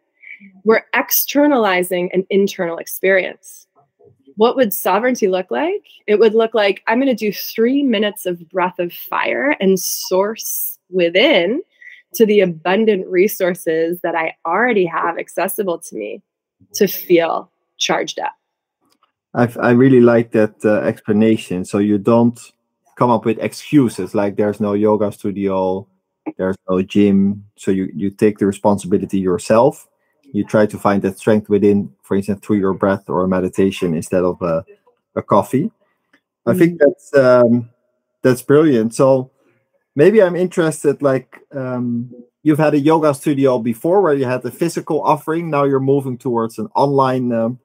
[0.63, 3.65] We're externalizing an internal experience.
[4.36, 5.88] What would sovereignty look like?
[6.06, 9.80] It would look like I'm going to do three minutes of breath of fire and
[9.80, 11.62] source within
[12.15, 16.21] to the abundant resources that I already have accessible to me
[16.76, 18.34] to feel charged up.
[19.34, 21.65] I've, i really like that uh, explanation.
[21.65, 22.39] So you don't
[22.95, 25.88] come up with excuses like there's no yoga studio,
[26.38, 27.45] there's no gym.
[27.58, 29.88] So you, you take the responsibility yourself.
[30.32, 34.24] You try to find that strength within, for instance, through your breath or meditation instead
[34.24, 34.65] of a,
[35.15, 35.71] a coffee.
[36.45, 36.80] I think mm.
[36.80, 37.69] that's um,
[38.21, 38.93] that's brilliant.
[38.93, 39.32] So
[39.96, 41.02] maybe I'm interested.
[41.02, 42.12] Like um,
[42.44, 45.50] you've had a yoga studio before where you had the physical offering.
[45.50, 47.60] Now you're moving towards an online um,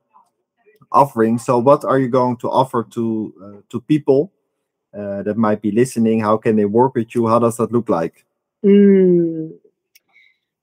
[0.93, 1.39] offering.
[1.39, 4.33] So what are you going to offer to uh, to people
[4.97, 6.21] uh, that might be listening?
[6.21, 7.27] How can they work with you?
[7.27, 8.25] How does that look like?
[8.65, 9.53] Mm.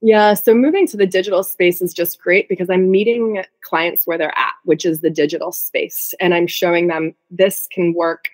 [0.01, 4.17] Yeah, so moving to the digital space is just great because I'm meeting clients where
[4.17, 6.13] they're at, which is the digital space.
[6.19, 8.29] And I'm showing them this can work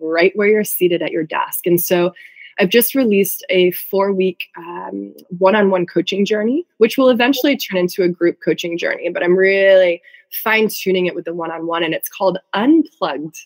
[0.00, 1.64] right where you're seated at your desk.
[1.64, 2.12] And so
[2.58, 7.56] I've just released a four week um, one on one coaching journey, which will eventually
[7.56, 9.10] turn into a group coaching journey.
[9.10, 13.36] But I'm really fine tuning it with the one on one, and it's called Unplugged.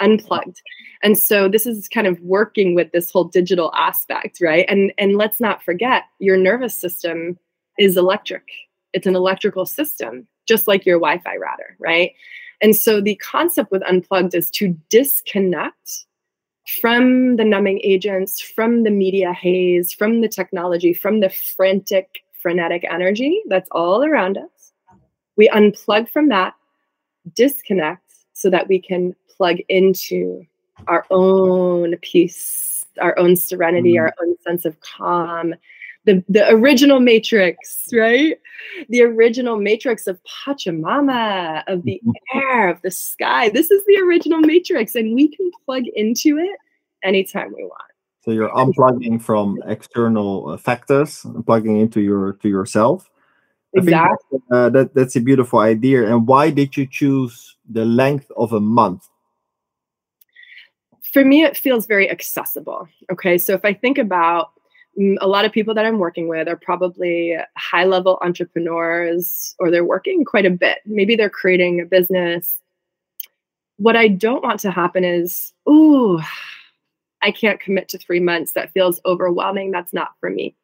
[0.00, 0.62] Unplugged.
[1.02, 4.64] And so this is kind of working with this whole digital aspect, right?
[4.68, 7.38] And and let's not forget your nervous system
[7.78, 8.44] is electric.
[8.92, 12.12] It's an electrical system, just like your Wi-Fi router, right?
[12.60, 16.06] And so the concept with unplugged is to disconnect
[16.68, 22.84] from the numbing agents, from the media haze, from the technology, from the frantic, frenetic
[22.90, 24.72] energy that's all around us.
[25.36, 26.54] We unplug from that,
[27.34, 30.44] disconnect so that we can plug into
[30.86, 34.02] our own peace, our own serenity, mm-hmm.
[34.02, 35.54] our own sense of calm,
[36.08, 38.38] the, the original matrix, right?
[38.88, 42.38] The original matrix of Pachamama, of the mm-hmm.
[42.38, 43.50] air, of the sky.
[43.50, 46.58] This is the original matrix, and we can plug into it
[47.02, 47.82] anytime we want.
[48.24, 53.08] So you're unplugging from external factors, plugging into your to yourself.
[53.74, 54.40] Exactly.
[54.48, 56.10] That, uh, that, that's a beautiful idea.
[56.10, 59.06] And why did you choose the length of a month?
[61.12, 62.88] For me, it feels very accessible.
[63.12, 64.52] Okay, so if I think about
[65.20, 69.84] a lot of people that I'm working with are probably high level entrepreneurs or they're
[69.84, 70.78] working quite a bit.
[70.86, 72.58] Maybe they're creating a business.
[73.76, 76.20] What I don't want to happen is, ooh,
[77.22, 78.52] I can't commit to three months.
[78.52, 79.70] That feels overwhelming.
[79.70, 80.56] That's not for me.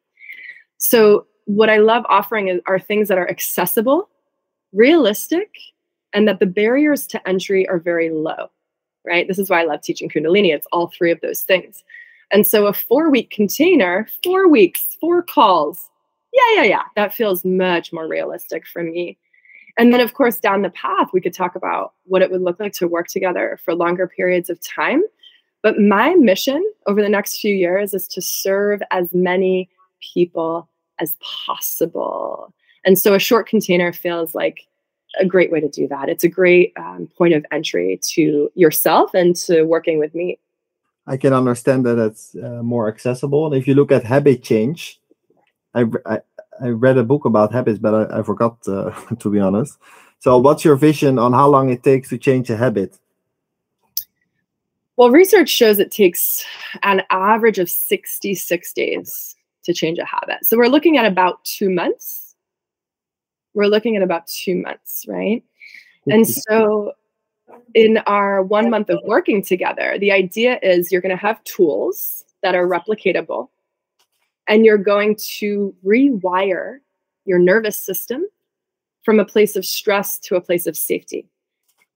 [0.77, 4.09] So, what I love offering is, are things that are accessible,
[4.73, 5.55] realistic,
[6.11, 8.49] and that the barriers to entry are very low,
[9.05, 9.27] right?
[9.27, 10.53] This is why I love teaching Kundalini.
[10.53, 11.83] It's all three of those things.
[12.31, 15.89] And so a four week container, four weeks, four calls.
[16.33, 16.81] Yeah, yeah, yeah.
[16.95, 19.17] That feels much more realistic for me.
[19.77, 22.59] And then, of course, down the path, we could talk about what it would look
[22.59, 25.03] like to work together for longer periods of time.
[25.61, 29.69] But my mission over the next few years is to serve as many
[30.13, 30.69] people
[30.99, 32.53] as possible.
[32.85, 34.61] And so a short container feels like
[35.19, 36.09] a great way to do that.
[36.09, 40.39] It's a great um, point of entry to yourself and to working with me.
[41.07, 43.45] I can understand that it's uh, more accessible.
[43.45, 44.99] And if you look at habit change,
[45.73, 46.19] I, I,
[46.61, 49.77] I read a book about habits, but I, I forgot uh, to be honest.
[50.19, 52.97] So, what's your vision on how long it takes to change a habit?
[54.97, 56.45] Well, research shows it takes
[56.83, 59.35] an average of 66 days
[59.65, 60.45] to change a habit.
[60.45, 62.35] So, we're looking at about two months.
[63.53, 65.43] We're looking at about two months, right?
[66.07, 66.93] And so,
[67.75, 72.23] in our one month of working together, the idea is you're going to have tools
[72.41, 73.49] that are replicatable
[74.47, 76.77] and you're going to rewire
[77.25, 78.25] your nervous system
[79.03, 81.27] from a place of stress to a place of safety.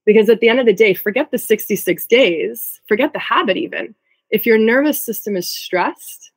[0.04, 3.94] Because at the end of the day, forget the 66 days, forget the habit even.
[4.28, 6.30] If your nervous system is stressed,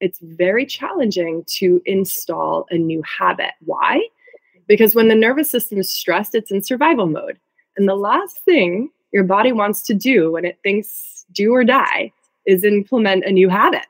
[0.00, 3.52] it's very challenging to install a new habit.
[3.60, 4.06] Why?
[4.66, 7.38] Because when the nervous system is stressed, it's in survival mode.
[7.76, 12.12] And the last thing your body wants to do when it thinks do or die
[12.46, 13.86] is implement a new habit.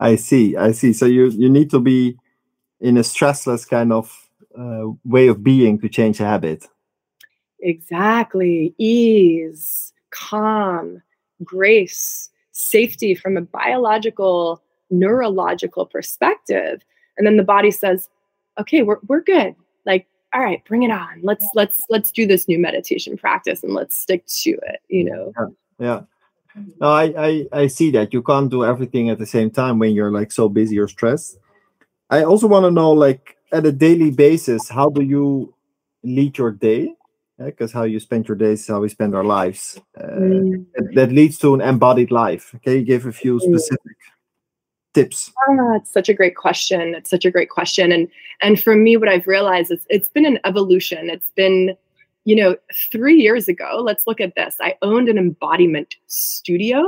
[0.00, 0.56] I see.
[0.56, 0.92] I see.
[0.92, 2.16] So you you need to be
[2.80, 4.28] in a stressless kind of
[4.58, 6.66] uh, way of being to change a habit.
[7.60, 8.74] Exactly.
[8.78, 11.02] Ease, calm,
[11.44, 16.82] grace, safety from a biological, neurological perspective.
[17.16, 18.08] And then the body says,
[18.58, 19.54] okay, we're, we're good.
[19.84, 21.20] Like, all right, bring it on.
[21.22, 25.32] Let's let's let's do this new meditation practice and let's stick to it, you know.
[25.78, 25.86] Yeah.
[25.86, 26.00] yeah.
[26.80, 29.92] No, I, I I see that you can't do everything at the same time when
[29.92, 31.38] you're like so busy or stressed.
[32.10, 35.54] I also want to know, like, at a daily basis, how do you
[36.02, 36.92] lead your day?
[37.38, 39.80] Because yeah, how you spend your days, how we spend our lives.
[39.96, 40.66] Uh, mm.
[40.74, 42.54] that, that, leads to an embodied life.
[42.64, 43.42] Can you give a few mm.
[43.42, 43.96] specific
[44.94, 45.32] tips?
[45.48, 46.94] Ah, it's such a great question.
[46.94, 48.08] It's such a great question, and
[48.40, 51.10] and for me, what I've realized is it's been an evolution.
[51.10, 51.76] It's been
[52.24, 52.56] you know,
[52.92, 54.56] three years ago, let's look at this.
[54.60, 56.84] I owned an embodiment studio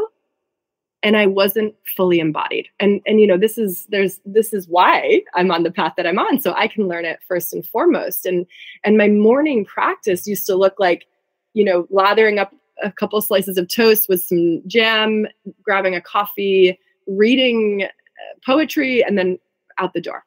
[1.03, 2.69] and I wasn't fully embodied.
[2.79, 6.07] And and you know, this is there's this is why I'm on the path that
[6.07, 6.41] I'm on.
[6.41, 8.25] So I can learn it first and foremost.
[8.27, 8.47] And
[8.85, 11.07] and my morning practice used to look like,
[11.55, 15.27] you know, lathering up a couple slices of toast with some jam,
[15.63, 16.79] grabbing a coffee,
[17.17, 19.39] reading uh, poetry, and then
[19.79, 20.25] out the door.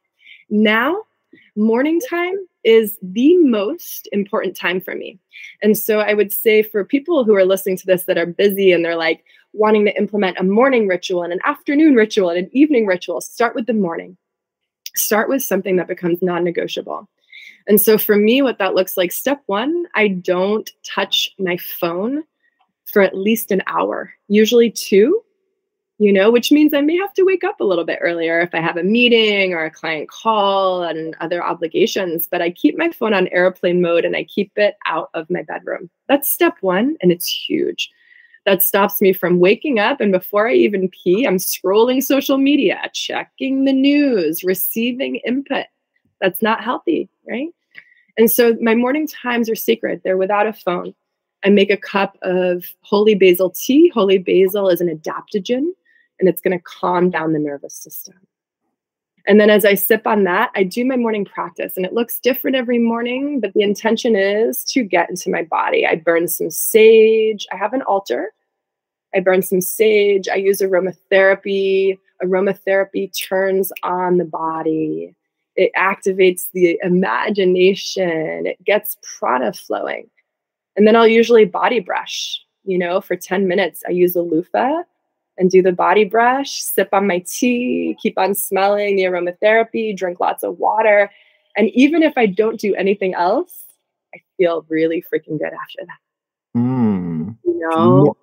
[0.50, 1.04] Now
[1.56, 5.20] morning time is the most important time for me.
[5.62, 8.72] And so I would say for people who are listening to this that are busy
[8.72, 9.24] and they're like
[9.54, 13.56] wanting to implement a morning ritual and an afternoon ritual and an evening ritual, start
[13.56, 14.18] with the morning.
[14.96, 17.08] Start with something that becomes non negotiable.
[17.68, 22.24] And so for me, what that looks like step one, I don't touch my phone
[22.86, 25.22] for at least an hour, usually two
[25.98, 28.54] you know, which means I may have to wake up a little bit earlier if
[28.54, 32.28] I have a meeting or a client call and other obligations.
[32.28, 35.44] But I keep my phone on airplane mode and I keep it out of my
[35.44, 35.90] bedroom.
[36.10, 37.90] That's step one, and it's huge.
[38.46, 40.02] That stops me from waking up.
[40.02, 45.66] And before I even pee, I'm scrolling social media, checking the news, receiving input.
[46.20, 47.50] That's not healthy, right?
[48.18, 50.94] And so my morning times are sacred, they're without a phone.
[51.44, 53.90] I make a cup of holy basil tea.
[53.90, 55.68] Holy basil is an adaptogen
[56.20, 58.16] and it's going to calm down the nervous system.
[59.28, 62.20] And then as I sip on that, I do my morning practice and it looks
[62.20, 65.86] different every morning, but the intention is to get into my body.
[65.86, 67.48] I burn some sage.
[67.52, 68.34] I have an altar.
[69.16, 70.30] I burn some sage.
[70.30, 71.98] I use aromatherapy.
[72.24, 75.16] Aromatherapy turns on the body.
[75.56, 78.46] It activates the imagination.
[78.46, 80.10] It gets prana flowing.
[80.76, 83.82] And then I'll usually body brush, you know, for 10 minutes.
[83.88, 84.84] I use a loofah
[85.38, 90.20] and do the body brush, sip on my tea, keep on smelling the aromatherapy, drink
[90.20, 91.12] lots of water.
[91.58, 93.64] And even if I don't do anything else,
[94.14, 96.60] I feel really freaking good after that.
[96.60, 97.38] Mm.
[97.44, 98.18] You know?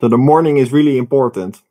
[0.00, 1.62] So the morning is really important.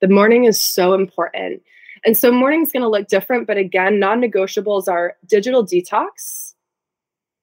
[0.00, 1.62] The morning is so important.
[2.04, 6.54] And so morning's going to look different, but again, non-negotiables are digital detox,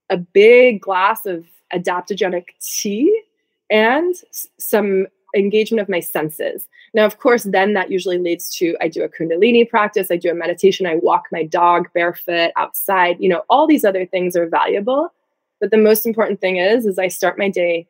[0.09, 3.21] a big glass of adaptogenic tea,
[3.69, 4.15] and
[4.57, 5.05] some
[5.35, 6.67] engagement of my senses.
[6.93, 10.31] Now, of course, then that usually leads to I do a Kundalini practice, I do
[10.31, 13.17] a meditation, I walk my dog barefoot outside.
[13.19, 15.13] You know, all these other things are valuable.
[15.59, 17.87] But the most important thing is, is I start my day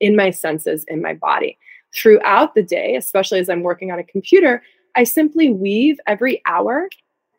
[0.00, 1.58] in my senses, in my body.
[1.94, 4.62] Throughout the day, especially as I'm working on a computer,
[4.94, 6.88] I simply weave every hour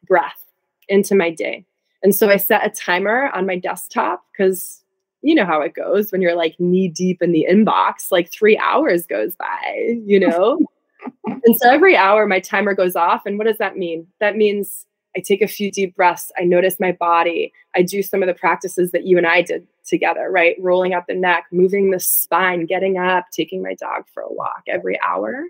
[0.07, 0.43] breath
[0.87, 1.65] into my day.
[2.03, 4.83] And so I set a timer on my desktop because
[5.27, 8.57] you know how it goes when you're like knee deep in the inbox, like three
[8.57, 10.57] hours goes by, you know?
[11.25, 13.25] and so every hour my timer goes off.
[13.25, 14.07] And what does that mean?
[14.21, 14.85] That means
[15.17, 18.33] I take a few deep breaths, I notice my body, I do some of the
[18.33, 20.55] practices that you and I did together, right?
[20.61, 24.63] Rolling up the neck, moving the spine, getting up, taking my dog for a walk
[24.69, 25.43] every hour.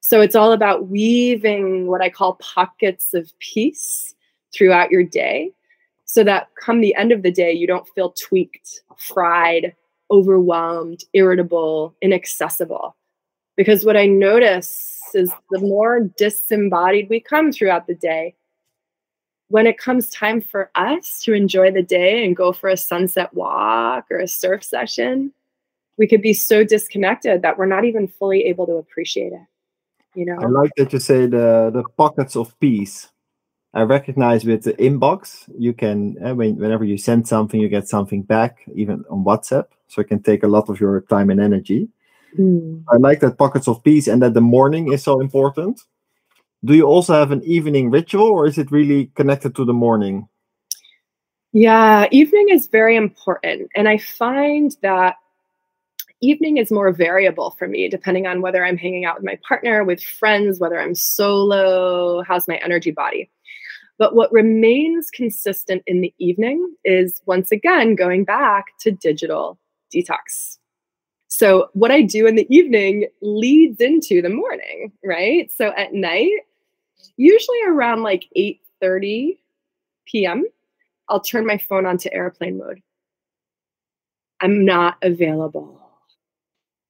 [0.00, 4.12] So it's all about weaving what I call pockets of peace
[4.52, 5.52] throughout your day
[6.08, 9.76] so that come the end of the day, you don't feel tweaked, fried,
[10.10, 12.96] overwhelmed, irritable, inaccessible.
[13.56, 18.34] Because what I notice is the more disembodied we come throughout the day,
[19.48, 23.32] when it comes time for us to enjoy the day and go for a sunset
[23.34, 25.30] walk or a surf session,
[25.98, 29.46] we could be so disconnected that we're not even fully able to appreciate it.
[30.14, 33.08] You know, I like that you say the the pockets of peace
[33.74, 37.88] I recognize with the inbox, you can, uh, when, whenever you send something, you get
[37.88, 39.66] something back, even on WhatsApp.
[39.88, 41.88] So it can take a lot of your time and energy.
[42.38, 42.84] Mm.
[42.90, 45.80] I like that pockets of peace and that the morning is so important.
[46.64, 50.28] Do you also have an evening ritual or is it really connected to the morning?
[51.52, 53.70] Yeah, evening is very important.
[53.74, 55.16] And I find that
[56.20, 59.84] evening is more variable for me depending on whether I'm hanging out with my partner,
[59.84, 63.30] with friends, whether I'm solo, how's my energy body.
[63.98, 69.58] But what remains consistent in the evening is once again going back to digital
[69.92, 70.58] detox.
[71.26, 75.50] So what I do in the evening leads into the morning, right?
[75.52, 76.32] So at night,
[77.16, 79.36] usually around like 8:30
[80.06, 80.44] p.m.,
[81.08, 82.82] I'll turn my phone onto airplane mode.
[84.40, 85.80] I'm not available.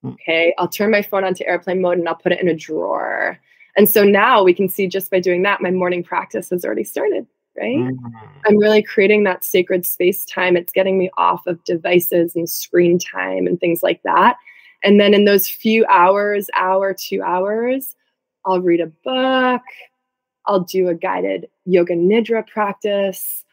[0.03, 0.11] Hmm.
[0.11, 3.39] Okay, I'll turn my phone onto airplane mode and I'll put it in a drawer.
[3.79, 6.83] And so now we can see just by doing that, my morning practice has already
[6.83, 7.24] started,
[7.57, 7.76] right?
[7.76, 8.16] Mm-hmm.
[8.45, 10.57] I'm really creating that sacred space time.
[10.57, 14.37] It's getting me off of devices and screen time and things like that.
[14.83, 17.95] And then in those few hours, hour, two hours,
[18.45, 19.62] I'll read a book,
[20.47, 23.45] I'll do a guided yoga nidra practice,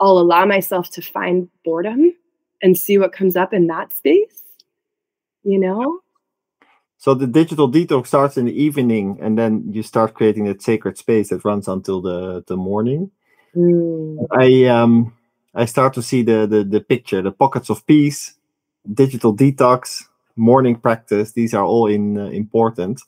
[0.00, 2.14] I'll allow myself to find boredom
[2.62, 4.40] and see what comes up in that space,
[5.42, 6.00] you know?
[7.04, 10.96] So the digital detox starts in the evening, and then you start creating that sacred
[10.96, 13.10] space that runs until the the morning.
[13.54, 14.24] Mm.
[14.32, 15.12] I um
[15.54, 18.36] I start to see the, the the picture, the pockets of peace,
[18.90, 20.04] digital detox,
[20.36, 21.32] morning practice.
[21.32, 23.02] These are all in uh, important.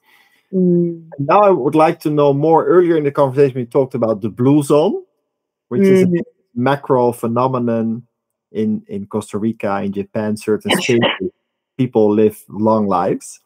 [0.53, 1.09] Mm.
[1.19, 2.67] Now I would like to know more.
[2.67, 5.05] Earlier in the conversation, we talked about the blue zone,
[5.69, 5.91] which mm.
[5.91, 6.21] is a mm.
[6.55, 8.07] macro phenomenon
[8.53, 11.07] in in Costa Rica, in Japan, certain states.
[11.79, 13.41] people live long lives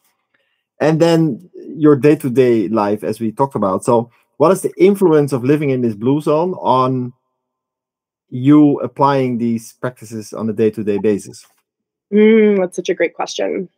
[0.80, 3.84] and then your day-to-day life as we talked about.
[3.84, 7.12] So what is the influence of living in this blue zone on
[8.30, 11.46] you applying these practices on a day-to-day basis?
[12.12, 13.68] Mm, that's such a great question.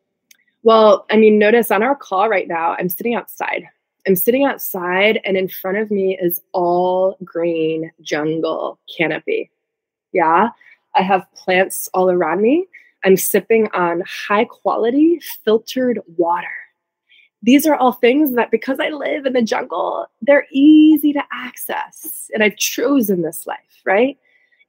[0.63, 3.65] Well i mean notice on our call right now i'm sitting outside.
[4.07, 9.51] I'm sitting outside and in front of me is all green jungle canopy.
[10.13, 10.51] Yeah
[10.95, 12.67] i have plants all around me.
[13.05, 16.62] I'm sipping on high quality filtered water
[17.43, 22.31] these are all things that because I live in the jungle, they're easy to access.
[22.33, 24.17] And I've chosen this life, right?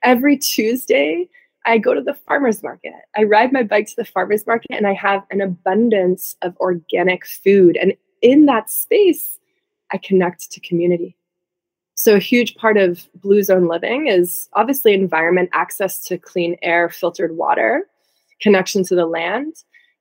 [0.01, 1.29] Every Tuesday,
[1.65, 2.93] I go to the farmer's market.
[3.15, 7.25] I ride my bike to the farmer's market and I have an abundance of organic
[7.25, 7.77] food.
[7.77, 9.37] And in that space,
[9.91, 11.15] I connect to community.
[11.95, 16.89] So, a huge part of Blue Zone living is obviously environment, access to clean air,
[16.89, 17.87] filtered water,
[18.41, 19.53] connection to the land.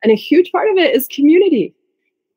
[0.03, 1.75] And a huge part of it is community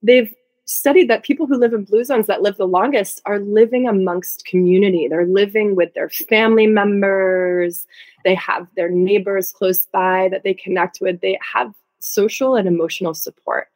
[0.06, 0.34] they've
[0.66, 4.46] studied that people who live in blue zones that live the longest are living amongst
[4.46, 5.08] community.
[5.08, 7.86] They're living with their family members,
[8.24, 13.14] they have their neighbors close by that they connect with, they have social and emotional
[13.14, 13.68] support.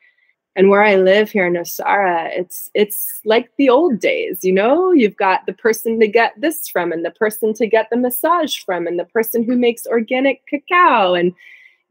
[0.56, 4.92] And where I live here in Nosara, it's it's like the old days, you know?
[4.92, 8.58] You've got the person to get this from and the person to get the massage
[8.58, 11.34] from and the person who makes organic cacao and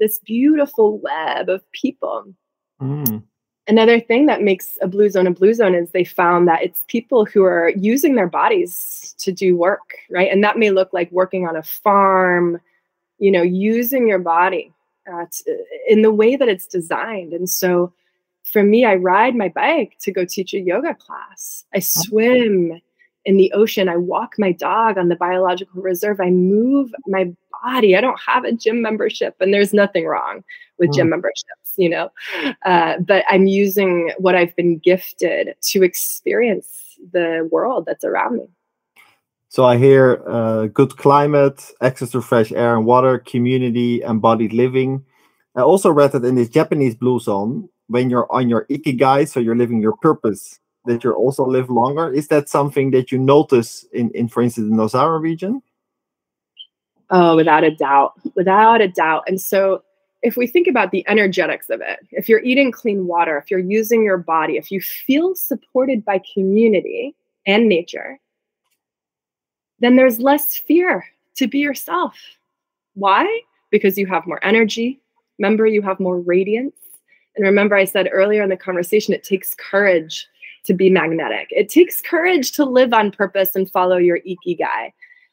[0.01, 2.34] this beautiful web of people.
[2.82, 3.22] Mm.
[3.69, 6.85] Another thing that makes a blue zone a blue zone is they found that it's
[6.89, 10.33] people who are using their bodies to do work, right?
[10.33, 12.61] And that may look like working on a farm,
[13.19, 14.73] you know, using your body
[15.07, 17.35] uh, to, in the way that it's designed.
[17.35, 17.93] And so
[18.51, 21.66] for me, I ride my bike to go teach a yoga class.
[21.75, 22.81] I swim
[23.29, 23.91] in the ocean.
[23.91, 26.18] I walk my dog on the biological reserve.
[26.18, 27.31] I move my
[27.62, 27.95] body.
[27.95, 30.43] I don't have a gym membership, and there's nothing wrong
[30.79, 31.11] with gym mm.
[31.11, 32.09] memberships, you know.
[32.64, 38.49] Uh, but I'm using what I've been gifted to experience the world that's around me.
[39.51, 45.05] So I hear uh, good climate, access to fresh air and water, community, embodied living.
[45.55, 49.39] I also read that in this Japanese blue zone, when you're on your ikigai, so
[49.39, 52.12] you're living your purpose, that you also live longer.
[52.12, 55.62] Is that something that you notice in, in for instance, the Nosara region?
[57.11, 59.24] Oh, without a doubt, without a doubt.
[59.26, 59.83] And so
[60.22, 63.61] if we think about the energetics of it, if you're eating clean water, if you're
[63.61, 67.14] using your body, if you feel supported by community
[67.47, 68.18] and nature,
[69.79, 71.05] then there's less fear
[71.37, 72.16] to be yourself.
[72.95, 73.41] Why?
[73.70, 75.01] Because you have more energy.
[75.39, 76.74] Remember, you have more radiance.
[77.37, 80.26] And remember, I said earlier in the conversation, it takes courage
[80.69, 81.49] to be magnetic.
[81.51, 84.93] It takes courage to live on purpose and follow your ikigai.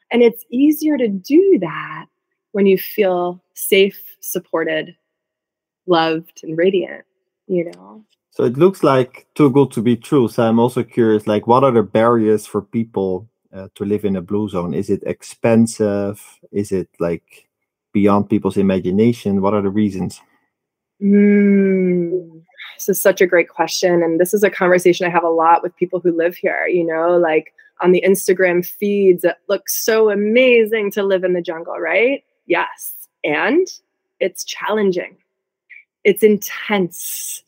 [0.09, 2.05] And it's easier to do that
[2.53, 4.95] when you feel safe, supported,
[5.87, 7.03] loved, and radiant,
[7.47, 8.05] you know?
[8.31, 10.29] So it looks like too good to be true.
[10.29, 14.15] So I'm also curious, like, what are the barriers for people uh, to live in
[14.15, 14.73] a blue zone?
[14.73, 16.23] Is it expensive?
[16.53, 17.49] Is it like
[17.91, 19.41] beyond people's imagination?
[19.41, 20.21] What are the reasons?
[21.03, 22.44] Mm,
[22.75, 24.03] this is such a great question.
[24.03, 26.85] And this is a conversation I have a lot with people who live here, you
[26.85, 31.79] know, like on the Instagram feeds, it looks so amazing to live in the jungle,
[31.79, 32.23] right?
[32.45, 32.93] Yes.
[33.23, 33.67] And
[34.19, 35.17] it's challenging,
[36.03, 37.43] it's intense.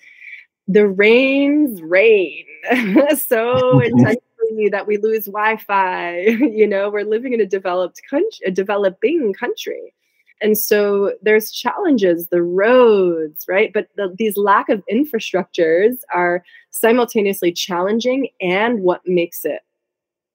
[0.68, 2.46] The rains rain
[3.18, 6.26] so intensely that we lose Wi-Fi.
[6.58, 9.94] You know, we're living in a developed country, a developing country.
[10.42, 13.72] And so there's challenges, the roads, right?
[13.74, 19.62] But the, these lack of infrastructures are simultaneously challenging and what makes it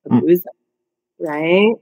[0.09, 0.43] mm.
[1.19, 1.75] right?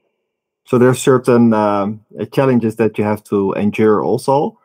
[0.65, 4.59] So there are certain um, challenges that you have to endure also.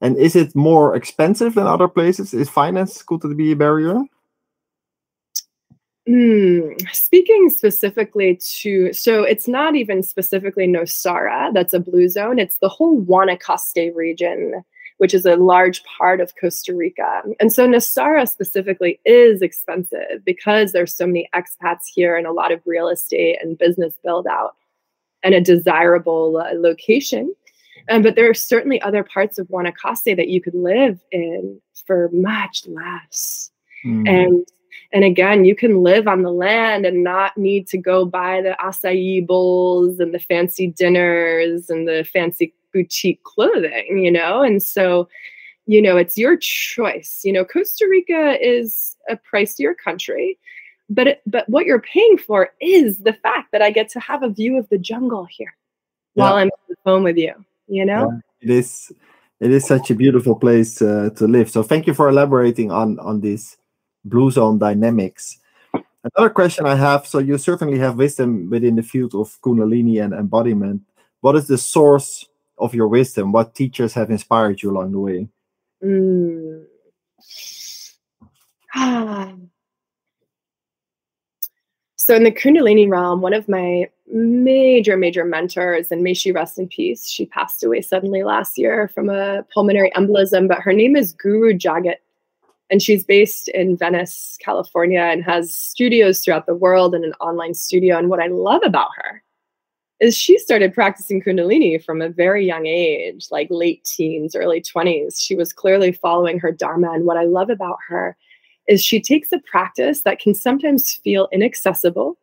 [0.00, 2.34] And is it more expensive than other places?
[2.34, 4.02] Is finance could it be a barrier?
[6.08, 12.38] Mm, speaking specifically to, so it's not even specifically Nosara, that's a blue zone.
[12.38, 14.62] It's the whole Guanacaste region,
[14.98, 17.22] which is a large part of Costa Rica.
[17.40, 22.52] And so Nosara specifically is expensive because there's so many expats here and a lot
[22.52, 24.54] of real estate and business build out
[25.24, 27.34] and a desirable uh, location.
[27.90, 32.10] Um, but there are certainly other parts of Guanacaste that you could live in for
[32.12, 33.50] much less.
[33.84, 34.08] Mm.
[34.08, 34.46] And
[34.96, 38.56] and again, you can live on the land and not need to go buy the
[38.58, 44.40] acai bowls and the fancy dinners and the fancy boutique clothing, you know?
[44.40, 45.06] And so,
[45.66, 47.20] you know, it's your choice.
[47.24, 50.38] You know, Costa Rica is a pricier country,
[50.88, 54.22] but it, but what you're paying for is the fact that I get to have
[54.22, 55.54] a view of the jungle here
[56.14, 56.22] yeah.
[56.22, 57.34] while I'm on the phone with you.
[57.68, 58.90] You know, yeah, it is
[59.40, 61.50] it is such a beautiful place uh, to live.
[61.50, 63.58] So thank you for elaborating on on this
[64.08, 65.38] blue zone dynamics.
[66.14, 70.14] Another question I have: so you certainly have wisdom within the field of Kundalini and
[70.14, 70.82] embodiment.
[71.20, 72.26] What is the source
[72.58, 73.32] of your wisdom?
[73.32, 75.28] What teachers have inspired you along the way?
[75.82, 76.66] Mm.
[82.06, 86.56] So in the Kundalini realm, one of my major, major mentors, and may she rest
[86.56, 90.94] in peace, she passed away suddenly last year from a pulmonary embolism, but her name
[90.94, 91.96] is Guru Jagat.
[92.70, 97.54] And she's based in Venice, California, and has studios throughout the world and an online
[97.54, 97.96] studio.
[97.96, 99.22] And what I love about her
[100.00, 105.20] is she started practicing Kundalini from a very young age, like late teens, early 20s.
[105.20, 106.92] She was clearly following her Dharma.
[106.92, 108.16] And what I love about her
[108.68, 112.18] is she takes a practice that can sometimes feel inaccessible,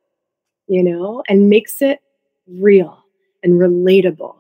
[0.68, 2.00] you know, and makes it
[2.48, 3.02] real
[3.44, 4.36] and relatable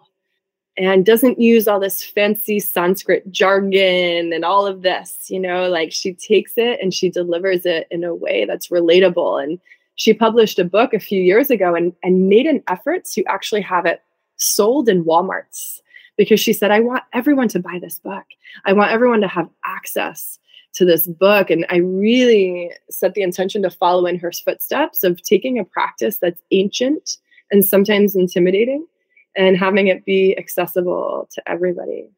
[0.77, 5.91] and doesn't use all this fancy Sanskrit jargon and all of this, you know, like
[5.91, 9.43] she takes it and she delivers it in a way that's relatable.
[9.43, 9.59] And
[9.95, 13.61] she published a book a few years ago and, and made an effort to actually
[13.61, 14.01] have it
[14.37, 15.79] sold in Walmarts
[16.17, 18.25] because she said, I want everyone to buy this book.
[18.65, 20.39] I want everyone to have access
[20.73, 21.51] to this book.
[21.51, 26.17] And I really set the intention to follow in her footsteps of taking a practice
[26.17, 27.17] that's ancient
[27.51, 28.87] and sometimes intimidating
[29.35, 32.09] and having it be accessible to everybody.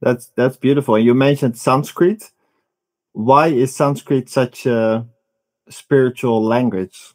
[0.00, 0.98] That's that's beautiful.
[0.98, 2.30] You mentioned Sanskrit.
[3.12, 5.06] Why is Sanskrit such a
[5.70, 7.14] spiritual language?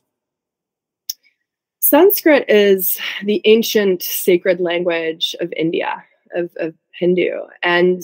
[1.80, 6.04] Sanskrit is the ancient sacred language of India,
[6.36, 7.42] of, of Hindu.
[7.64, 8.02] And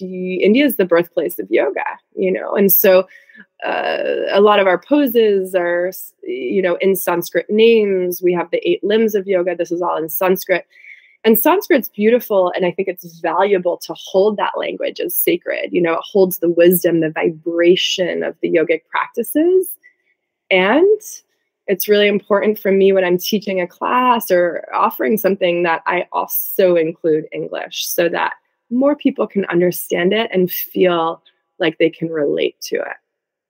[0.00, 1.84] India is the birthplace of yoga,
[2.16, 3.06] you know, and so
[3.64, 5.92] uh, a lot of our poses are,
[6.22, 8.22] you know, in Sanskrit names.
[8.22, 9.56] We have the eight limbs of yoga.
[9.56, 10.66] This is all in Sanskrit.
[11.24, 15.70] And Sanskrit's beautiful, and I think it's valuable to hold that language as sacred.
[15.72, 19.74] You know, it holds the wisdom, the vibration of the yogic practices.
[20.50, 21.00] And
[21.66, 26.06] it's really important for me when I'm teaching a class or offering something that I
[26.12, 28.34] also include English so that
[28.70, 31.22] more people can understand it and feel
[31.58, 32.96] like they can relate to it.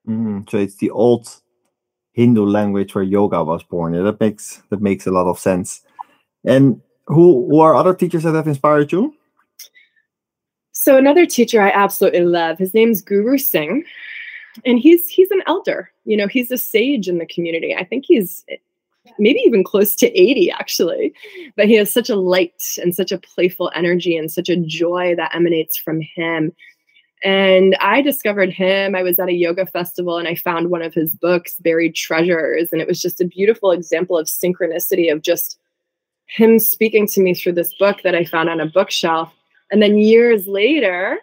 [0.09, 1.29] Mm, so it's the old
[2.13, 3.95] Hindu language where yoga was born.
[3.95, 5.83] Yeah, that makes that makes a lot of sense.
[6.45, 9.15] And who, who are other teachers that have inspired you?
[10.73, 13.85] So another teacher I absolutely love, his name's Guru Singh,
[14.65, 15.91] and he's he's an elder.
[16.05, 17.75] You know, he's a sage in the community.
[17.75, 18.57] I think he's eh,
[19.19, 21.15] maybe even close to 80 actually.
[21.57, 25.15] But he has such a light and such a playful energy and such a joy
[25.17, 26.53] that emanates from him.
[27.23, 28.95] And I discovered him.
[28.95, 32.71] I was at a yoga festival and I found one of his books, Buried Treasures.
[32.71, 35.59] And it was just a beautiful example of synchronicity of just
[36.27, 39.33] him speaking to me through this book that I found on a bookshelf.
[39.71, 41.19] And then years later,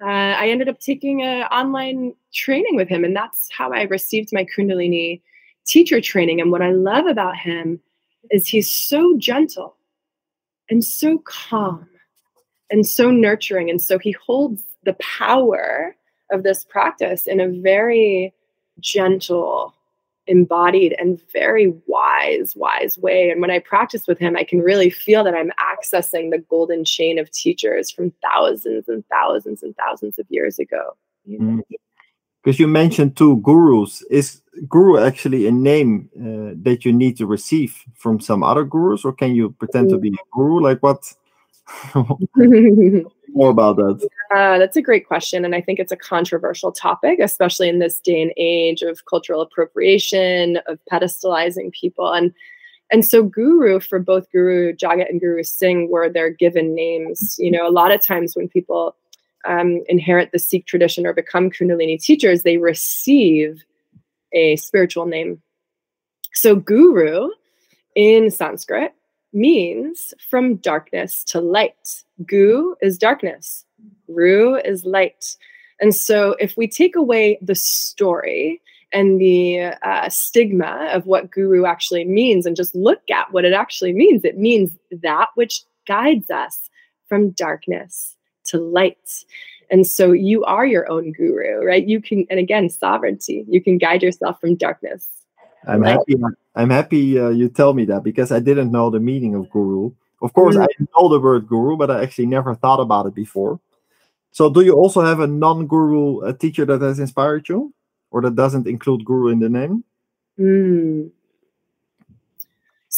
[0.00, 0.06] uh,
[0.38, 3.04] I ended up taking an online training with him.
[3.04, 5.20] And that's how I received my Kundalini
[5.66, 6.40] teacher training.
[6.40, 7.80] And what I love about him
[8.30, 9.76] is he's so gentle
[10.70, 11.88] and so calm
[12.70, 13.70] and so nurturing.
[13.70, 15.96] And so he holds the power
[16.30, 18.34] of this practice in a very
[18.80, 19.74] gentle
[20.28, 23.30] embodied and very wise, wise way.
[23.30, 26.84] And when I practice with him, I can really feel that I'm accessing the golden
[26.84, 30.96] chain of teachers from thousands and thousands and thousands of years ago.
[31.26, 31.58] Because
[32.44, 32.58] you, mm.
[32.58, 34.02] you mentioned two gurus.
[34.10, 39.04] Is guru actually a name uh, that you need to receive from some other gurus,
[39.04, 40.60] or can you pretend to be a guru?
[40.60, 41.12] Like what?
[43.34, 44.08] more about that?
[44.34, 45.44] Uh, that's a great question.
[45.44, 49.40] And I think it's a controversial topic, especially in this day and age of cultural
[49.40, 52.12] appropriation, of pedestalizing people.
[52.12, 52.32] And
[52.90, 57.36] and so guru for both Guru Jagat and Guru Singh were their given names.
[57.38, 58.96] You know, a lot of times when people
[59.46, 63.62] um, inherit the Sikh tradition or become Kundalini teachers, they receive
[64.32, 65.42] a spiritual name.
[66.32, 67.28] So guru
[67.94, 68.92] in Sanskrit
[69.32, 72.04] means from darkness to light.
[72.26, 73.64] Gu is darkness,
[74.08, 75.36] Ru is light.
[75.80, 78.60] And so if we take away the story
[78.92, 83.52] and the uh, stigma of what guru actually means and just look at what it
[83.52, 86.68] actually means, it means that which guides us
[87.08, 88.16] from darkness
[88.46, 89.24] to light.
[89.70, 91.86] And so you are your own guru, right?
[91.86, 95.06] You can, and again, sovereignty, you can guide yourself from darkness
[95.66, 96.16] I'm happy.
[96.54, 99.92] I'm happy uh, you tell me that because I didn't know the meaning of guru.
[100.20, 100.62] Of course, mm.
[100.62, 103.60] I know the word guru, but I actually never thought about it before.
[104.32, 107.72] So, do you also have a non-guru a teacher that has inspired you,
[108.10, 109.84] or that doesn't include guru in the name?
[110.38, 111.10] Mm.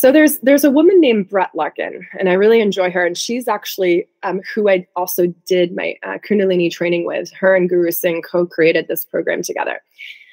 [0.00, 3.04] So there's there's a woman named Brett Larkin, and I really enjoy her.
[3.04, 7.30] And she's actually um, who I also did my uh, Kundalini training with.
[7.32, 9.82] Her and Guru Singh co-created this program together.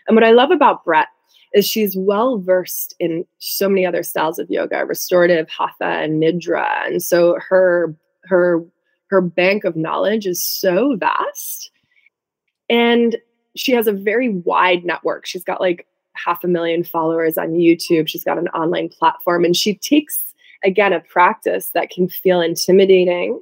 [0.08, 1.10] And what I love about Brett
[1.54, 6.86] is she's well versed in so many other styles of yoga, restorative, hatha, and nidra.
[6.86, 7.95] And so her
[8.26, 8.64] her
[9.10, 11.72] her bank of knowledge is so vast.
[12.70, 13.18] And
[13.56, 15.26] she has a very wide network.
[15.26, 18.08] She's got like half a million followers on YouTube.
[18.08, 20.24] She's got an online platform and she takes
[20.64, 23.41] again a practice that can feel intimidating.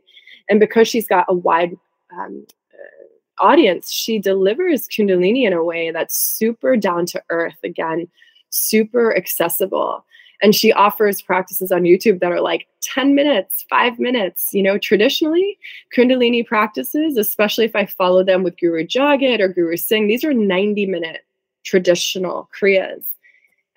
[0.50, 1.76] And because she's got a wide
[2.18, 2.46] um,
[3.40, 8.08] audience, she delivers Kundalini in a way that's super down to earth, again,
[8.50, 10.06] super accessible.
[10.42, 14.54] And she offers practices on YouTube that are like 10 minutes, five minutes.
[14.54, 15.58] You know, traditionally,
[15.96, 20.34] Kundalini practices, especially if I follow them with Guru Jagat or Guru Singh, these are
[20.34, 21.26] 90 minute
[21.64, 23.06] traditional Kriyas.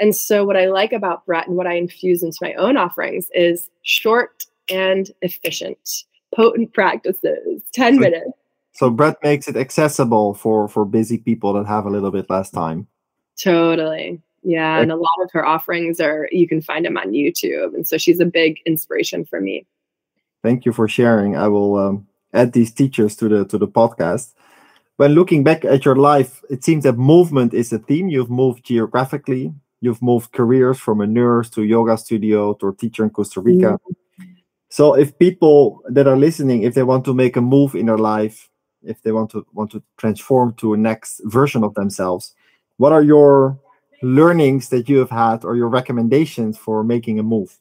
[0.00, 3.30] And so, what I like about Brett and what I infuse into my own offerings
[3.34, 6.04] is short and efficient,
[6.34, 8.00] potent practices, 10 hmm.
[8.00, 8.37] minutes
[8.78, 12.48] so Brett makes it accessible for for busy people that have a little bit less
[12.48, 12.86] time.
[13.36, 14.22] Totally.
[14.44, 17.88] Yeah, and a lot of her offerings are you can find them on YouTube, and
[17.88, 19.66] so she's a big inspiration for me.
[20.44, 21.36] Thank you for sharing.
[21.36, 24.34] I will um, add these teachers to the to the podcast.
[24.94, 28.08] When looking back at your life, it seems that movement is a theme.
[28.08, 29.52] You've moved geographically.
[29.80, 33.80] You've moved careers from a nurse to yoga studio to a teacher in Costa Rica.
[33.80, 34.24] Mm-hmm.
[34.68, 37.98] So, if people that are listening, if they want to make a move in their
[37.98, 38.48] life,
[38.88, 42.34] if they want to want to transform to a next version of themselves.
[42.78, 43.58] What are your
[44.02, 47.58] learnings that you have had or your recommendations for making a move?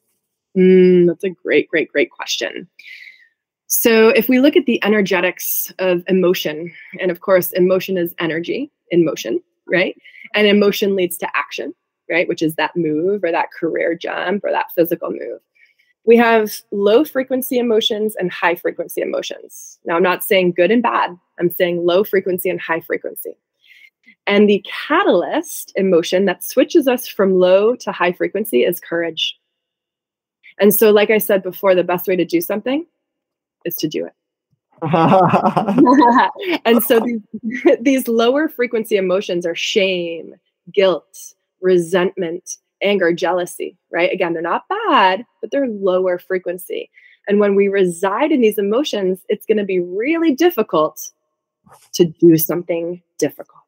[0.56, 2.68] Mm, that's a great great great question.
[3.66, 8.70] So if we look at the energetics of emotion and of course emotion is energy
[8.90, 9.96] in motion right?
[10.34, 11.74] And emotion leads to action
[12.10, 12.28] right?
[12.28, 15.40] Which is that move or that career jump or that physical move
[16.04, 19.78] we have low frequency emotions and high frequency emotions.
[19.84, 23.36] Now, I'm not saying good and bad, I'm saying low frequency and high frequency.
[24.26, 29.38] And the catalyst emotion that switches us from low to high frequency is courage.
[30.60, 32.84] And so, like I said before, the best way to do something
[33.64, 34.12] is to do it.
[36.64, 40.34] and so these, these lower frequency emotions are shame,
[40.72, 44.12] guilt, resentment, anger, jealousy, right?
[44.12, 46.90] Again, they're not bad, but they're lower frequency.
[47.26, 51.10] And when we reside in these emotions, it's going to be really difficult
[51.92, 53.62] to do something difficult,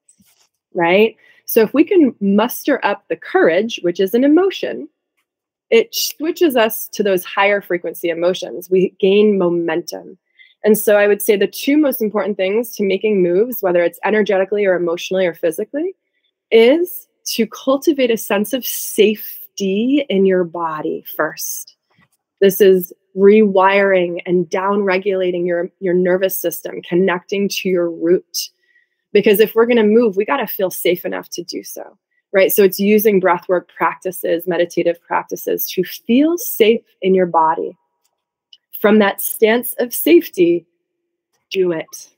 [0.74, 1.16] right?
[1.44, 4.88] So if we can muster up the courage, which is an emotion,
[5.68, 8.70] it switches us to those higher frequency emotions.
[8.70, 10.18] We gain momentum.
[10.64, 14.00] And so I would say the two most important things to making moves, whether it's
[14.04, 15.94] energetically or emotionally or physically,
[16.50, 21.76] is to cultivate a sense of safety in your body first.
[22.40, 28.50] This is rewiring and down regulating your, your nervous system, connecting to your root.
[29.12, 31.98] Because if we're going to move, we got to feel safe enough to do so,
[32.32, 32.50] right?
[32.50, 37.76] So it's using breathwork practices, meditative practices to feel safe in your body.
[38.80, 40.66] From that stance of safety,
[41.50, 42.08] do it.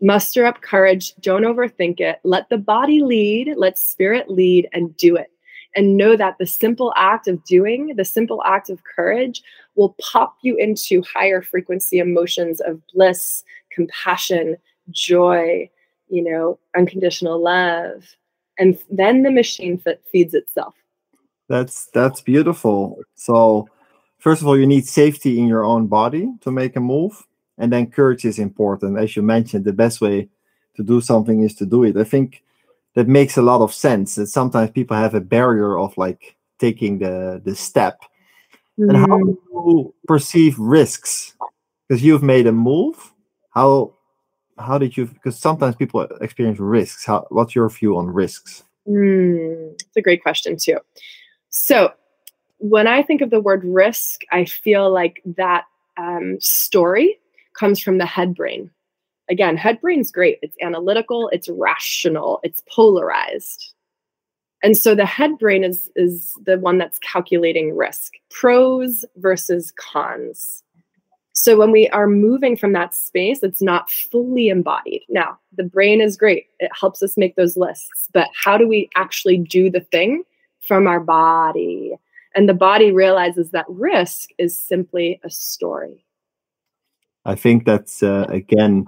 [0.00, 1.14] Muster up courage.
[1.20, 2.20] Don't overthink it.
[2.24, 5.30] Let the body lead, let spirit lead, and do it.
[5.76, 9.42] And know that the simple act of doing, the simple act of courage,
[9.76, 14.56] will pop you into higher frequency emotions of bliss, compassion,
[14.90, 15.70] joy,
[16.08, 18.04] you know, unconditional love.
[18.58, 20.74] And then the machine feeds itself.
[21.48, 23.00] That's that's beautiful.
[23.14, 23.68] So
[24.18, 27.26] first of all, you need safety in your own body to make a move
[27.60, 28.98] and then courage is important.
[28.98, 30.28] As you mentioned the best way
[30.76, 31.96] to do something is to do it.
[31.96, 32.42] I think
[32.94, 36.98] that makes a lot of sense that sometimes people have a barrier of like taking
[36.98, 38.00] the the step.
[38.78, 38.88] Mm.
[38.88, 39.66] and how do mm.
[39.66, 41.34] you perceive risks?
[41.86, 43.12] Because you've made a move.
[43.50, 43.94] How
[44.58, 47.04] how did you because sometimes people experience risks.
[47.04, 48.64] How what's your view on risks?
[48.88, 50.78] Mm, it's a great question too.
[51.50, 51.92] So
[52.60, 55.64] when i think of the word risk i feel like that
[55.96, 57.18] um, story
[57.60, 58.70] comes from the head brain.
[59.28, 60.38] Again, head brain's great.
[60.40, 63.74] It's analytical, it's rational, it's polarized.
[64.62, 70.62] And so the head brain is, is the one that's calculating risk, pros versus cons.
[71.32, 75.02] So when we are moving from that space, it's not fully embodied.
[75.08, 78.90] Now, the brain is great, it helps us make those lists, but how do we
[78.96, 80.24] actually do the thing
[80.66, 81.92] from our body?
[82.34, 86.04] And the body realizes that risk is simply a story.
[87.30, 88.84] I think that's uh, again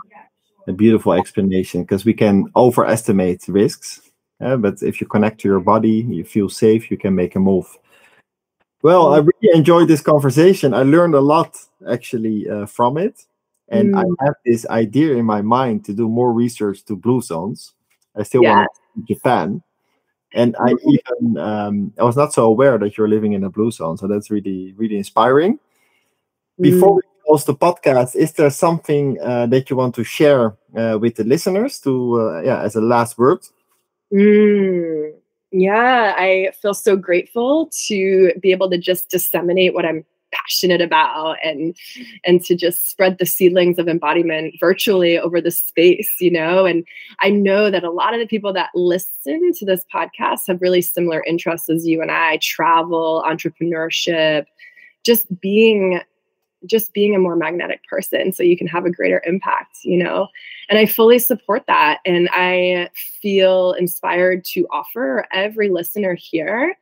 [0.67, 5.61] a beautiful explanation because we can overestimate risks, uh, but if you connect to your
[5.61, 7.69] body, you feel safe, you can make a move.
[8.83, 10.75] Well, I really enjoyed this conversation.
[10.75, 11.57] I learned a lot
[11.89, 13.25] actually uh, from it,
[13.69, 14.01] and mm.
[14.03, 17.75] I have this idea in my mind to do more research to blue zones.
[18.17, 19.63] I still want to Japan,
[20.35, 23.71] and I even um, I was not so aware that you're living in a blue
[23.71, 25.61] zone, so that's really really inspiring.
[26.59, 26.97] Before mm.
[26.97, 31.15] we close the podcast, is there something uh, that you want to share uh, with
[31.15, 33.39] the listeners to, uh, yeah, as a last word?
[34.13, 35.13] Mm,
[35.51, 40.05] yeah, I feel so grateful to be able to just disseminate what I'm
[40.35, 41.75] passionate about and
[42.25, 46.87] and to just spread the seedlings of embodiment virtually over the space you know and
[47.21, 50.81] i know that a lot of the people that listen to this podcast have really
[50.81, 54.47] similar interests as you and i travel entrepreneurship
[55.05, 56.01] just being
[56.67, 60.29] just being a more magnetic person so you can have a greater impact, you know?
[60.69, 62.01] And I fully support that.
[62.05, 62.89] And I
[63.21, 66.77] feel inspired to offer every listener here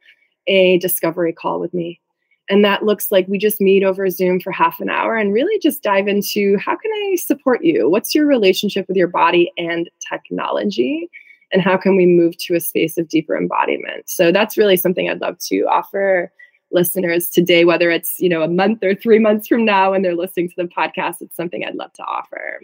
[0.46, 2.00] a discovery call with me.
[2.48, 5.58] And that looks like we just meet over Zoom for half an hour and really
[5.60, 7.88] just dive into how can I support you?
[7.88, 11.08] What's your relationship with your body and technology?
[11.52, 14.08] And how can we move to a space of deeper embodiment?
[14.10, 16.32] So that's really something I'd love to offer
[16.72, 20.14] listeners today, whether it's, you know, a month or three months from now when they're
[20.14, 22.60] listening to the podcast, it's something I'd love to offer.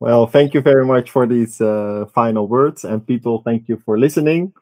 [0.00, 2.84] Well, thank you very much for these uh, final words.
[2.84, 4.52] And people, thank you for listening.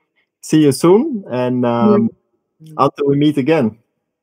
[0.41, 1.25] See you soon.
[1.31, 2.09] And um,
[2.63, 2.75] mm-hmm.
[2.79, 3.79] until we meet again.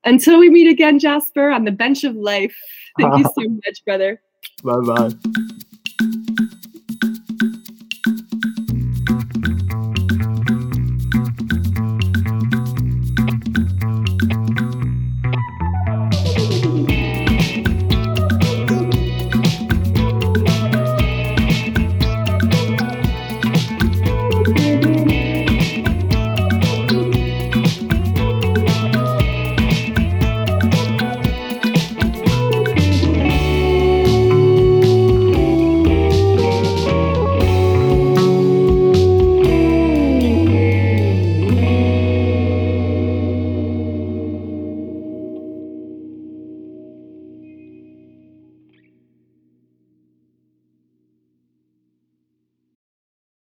[0.05, 2.55] Until we meet again, Jasper, on the bench of life.
[2.99, 4.21] Thank you so much, brother.
[4.63, 5.63] Bye bye.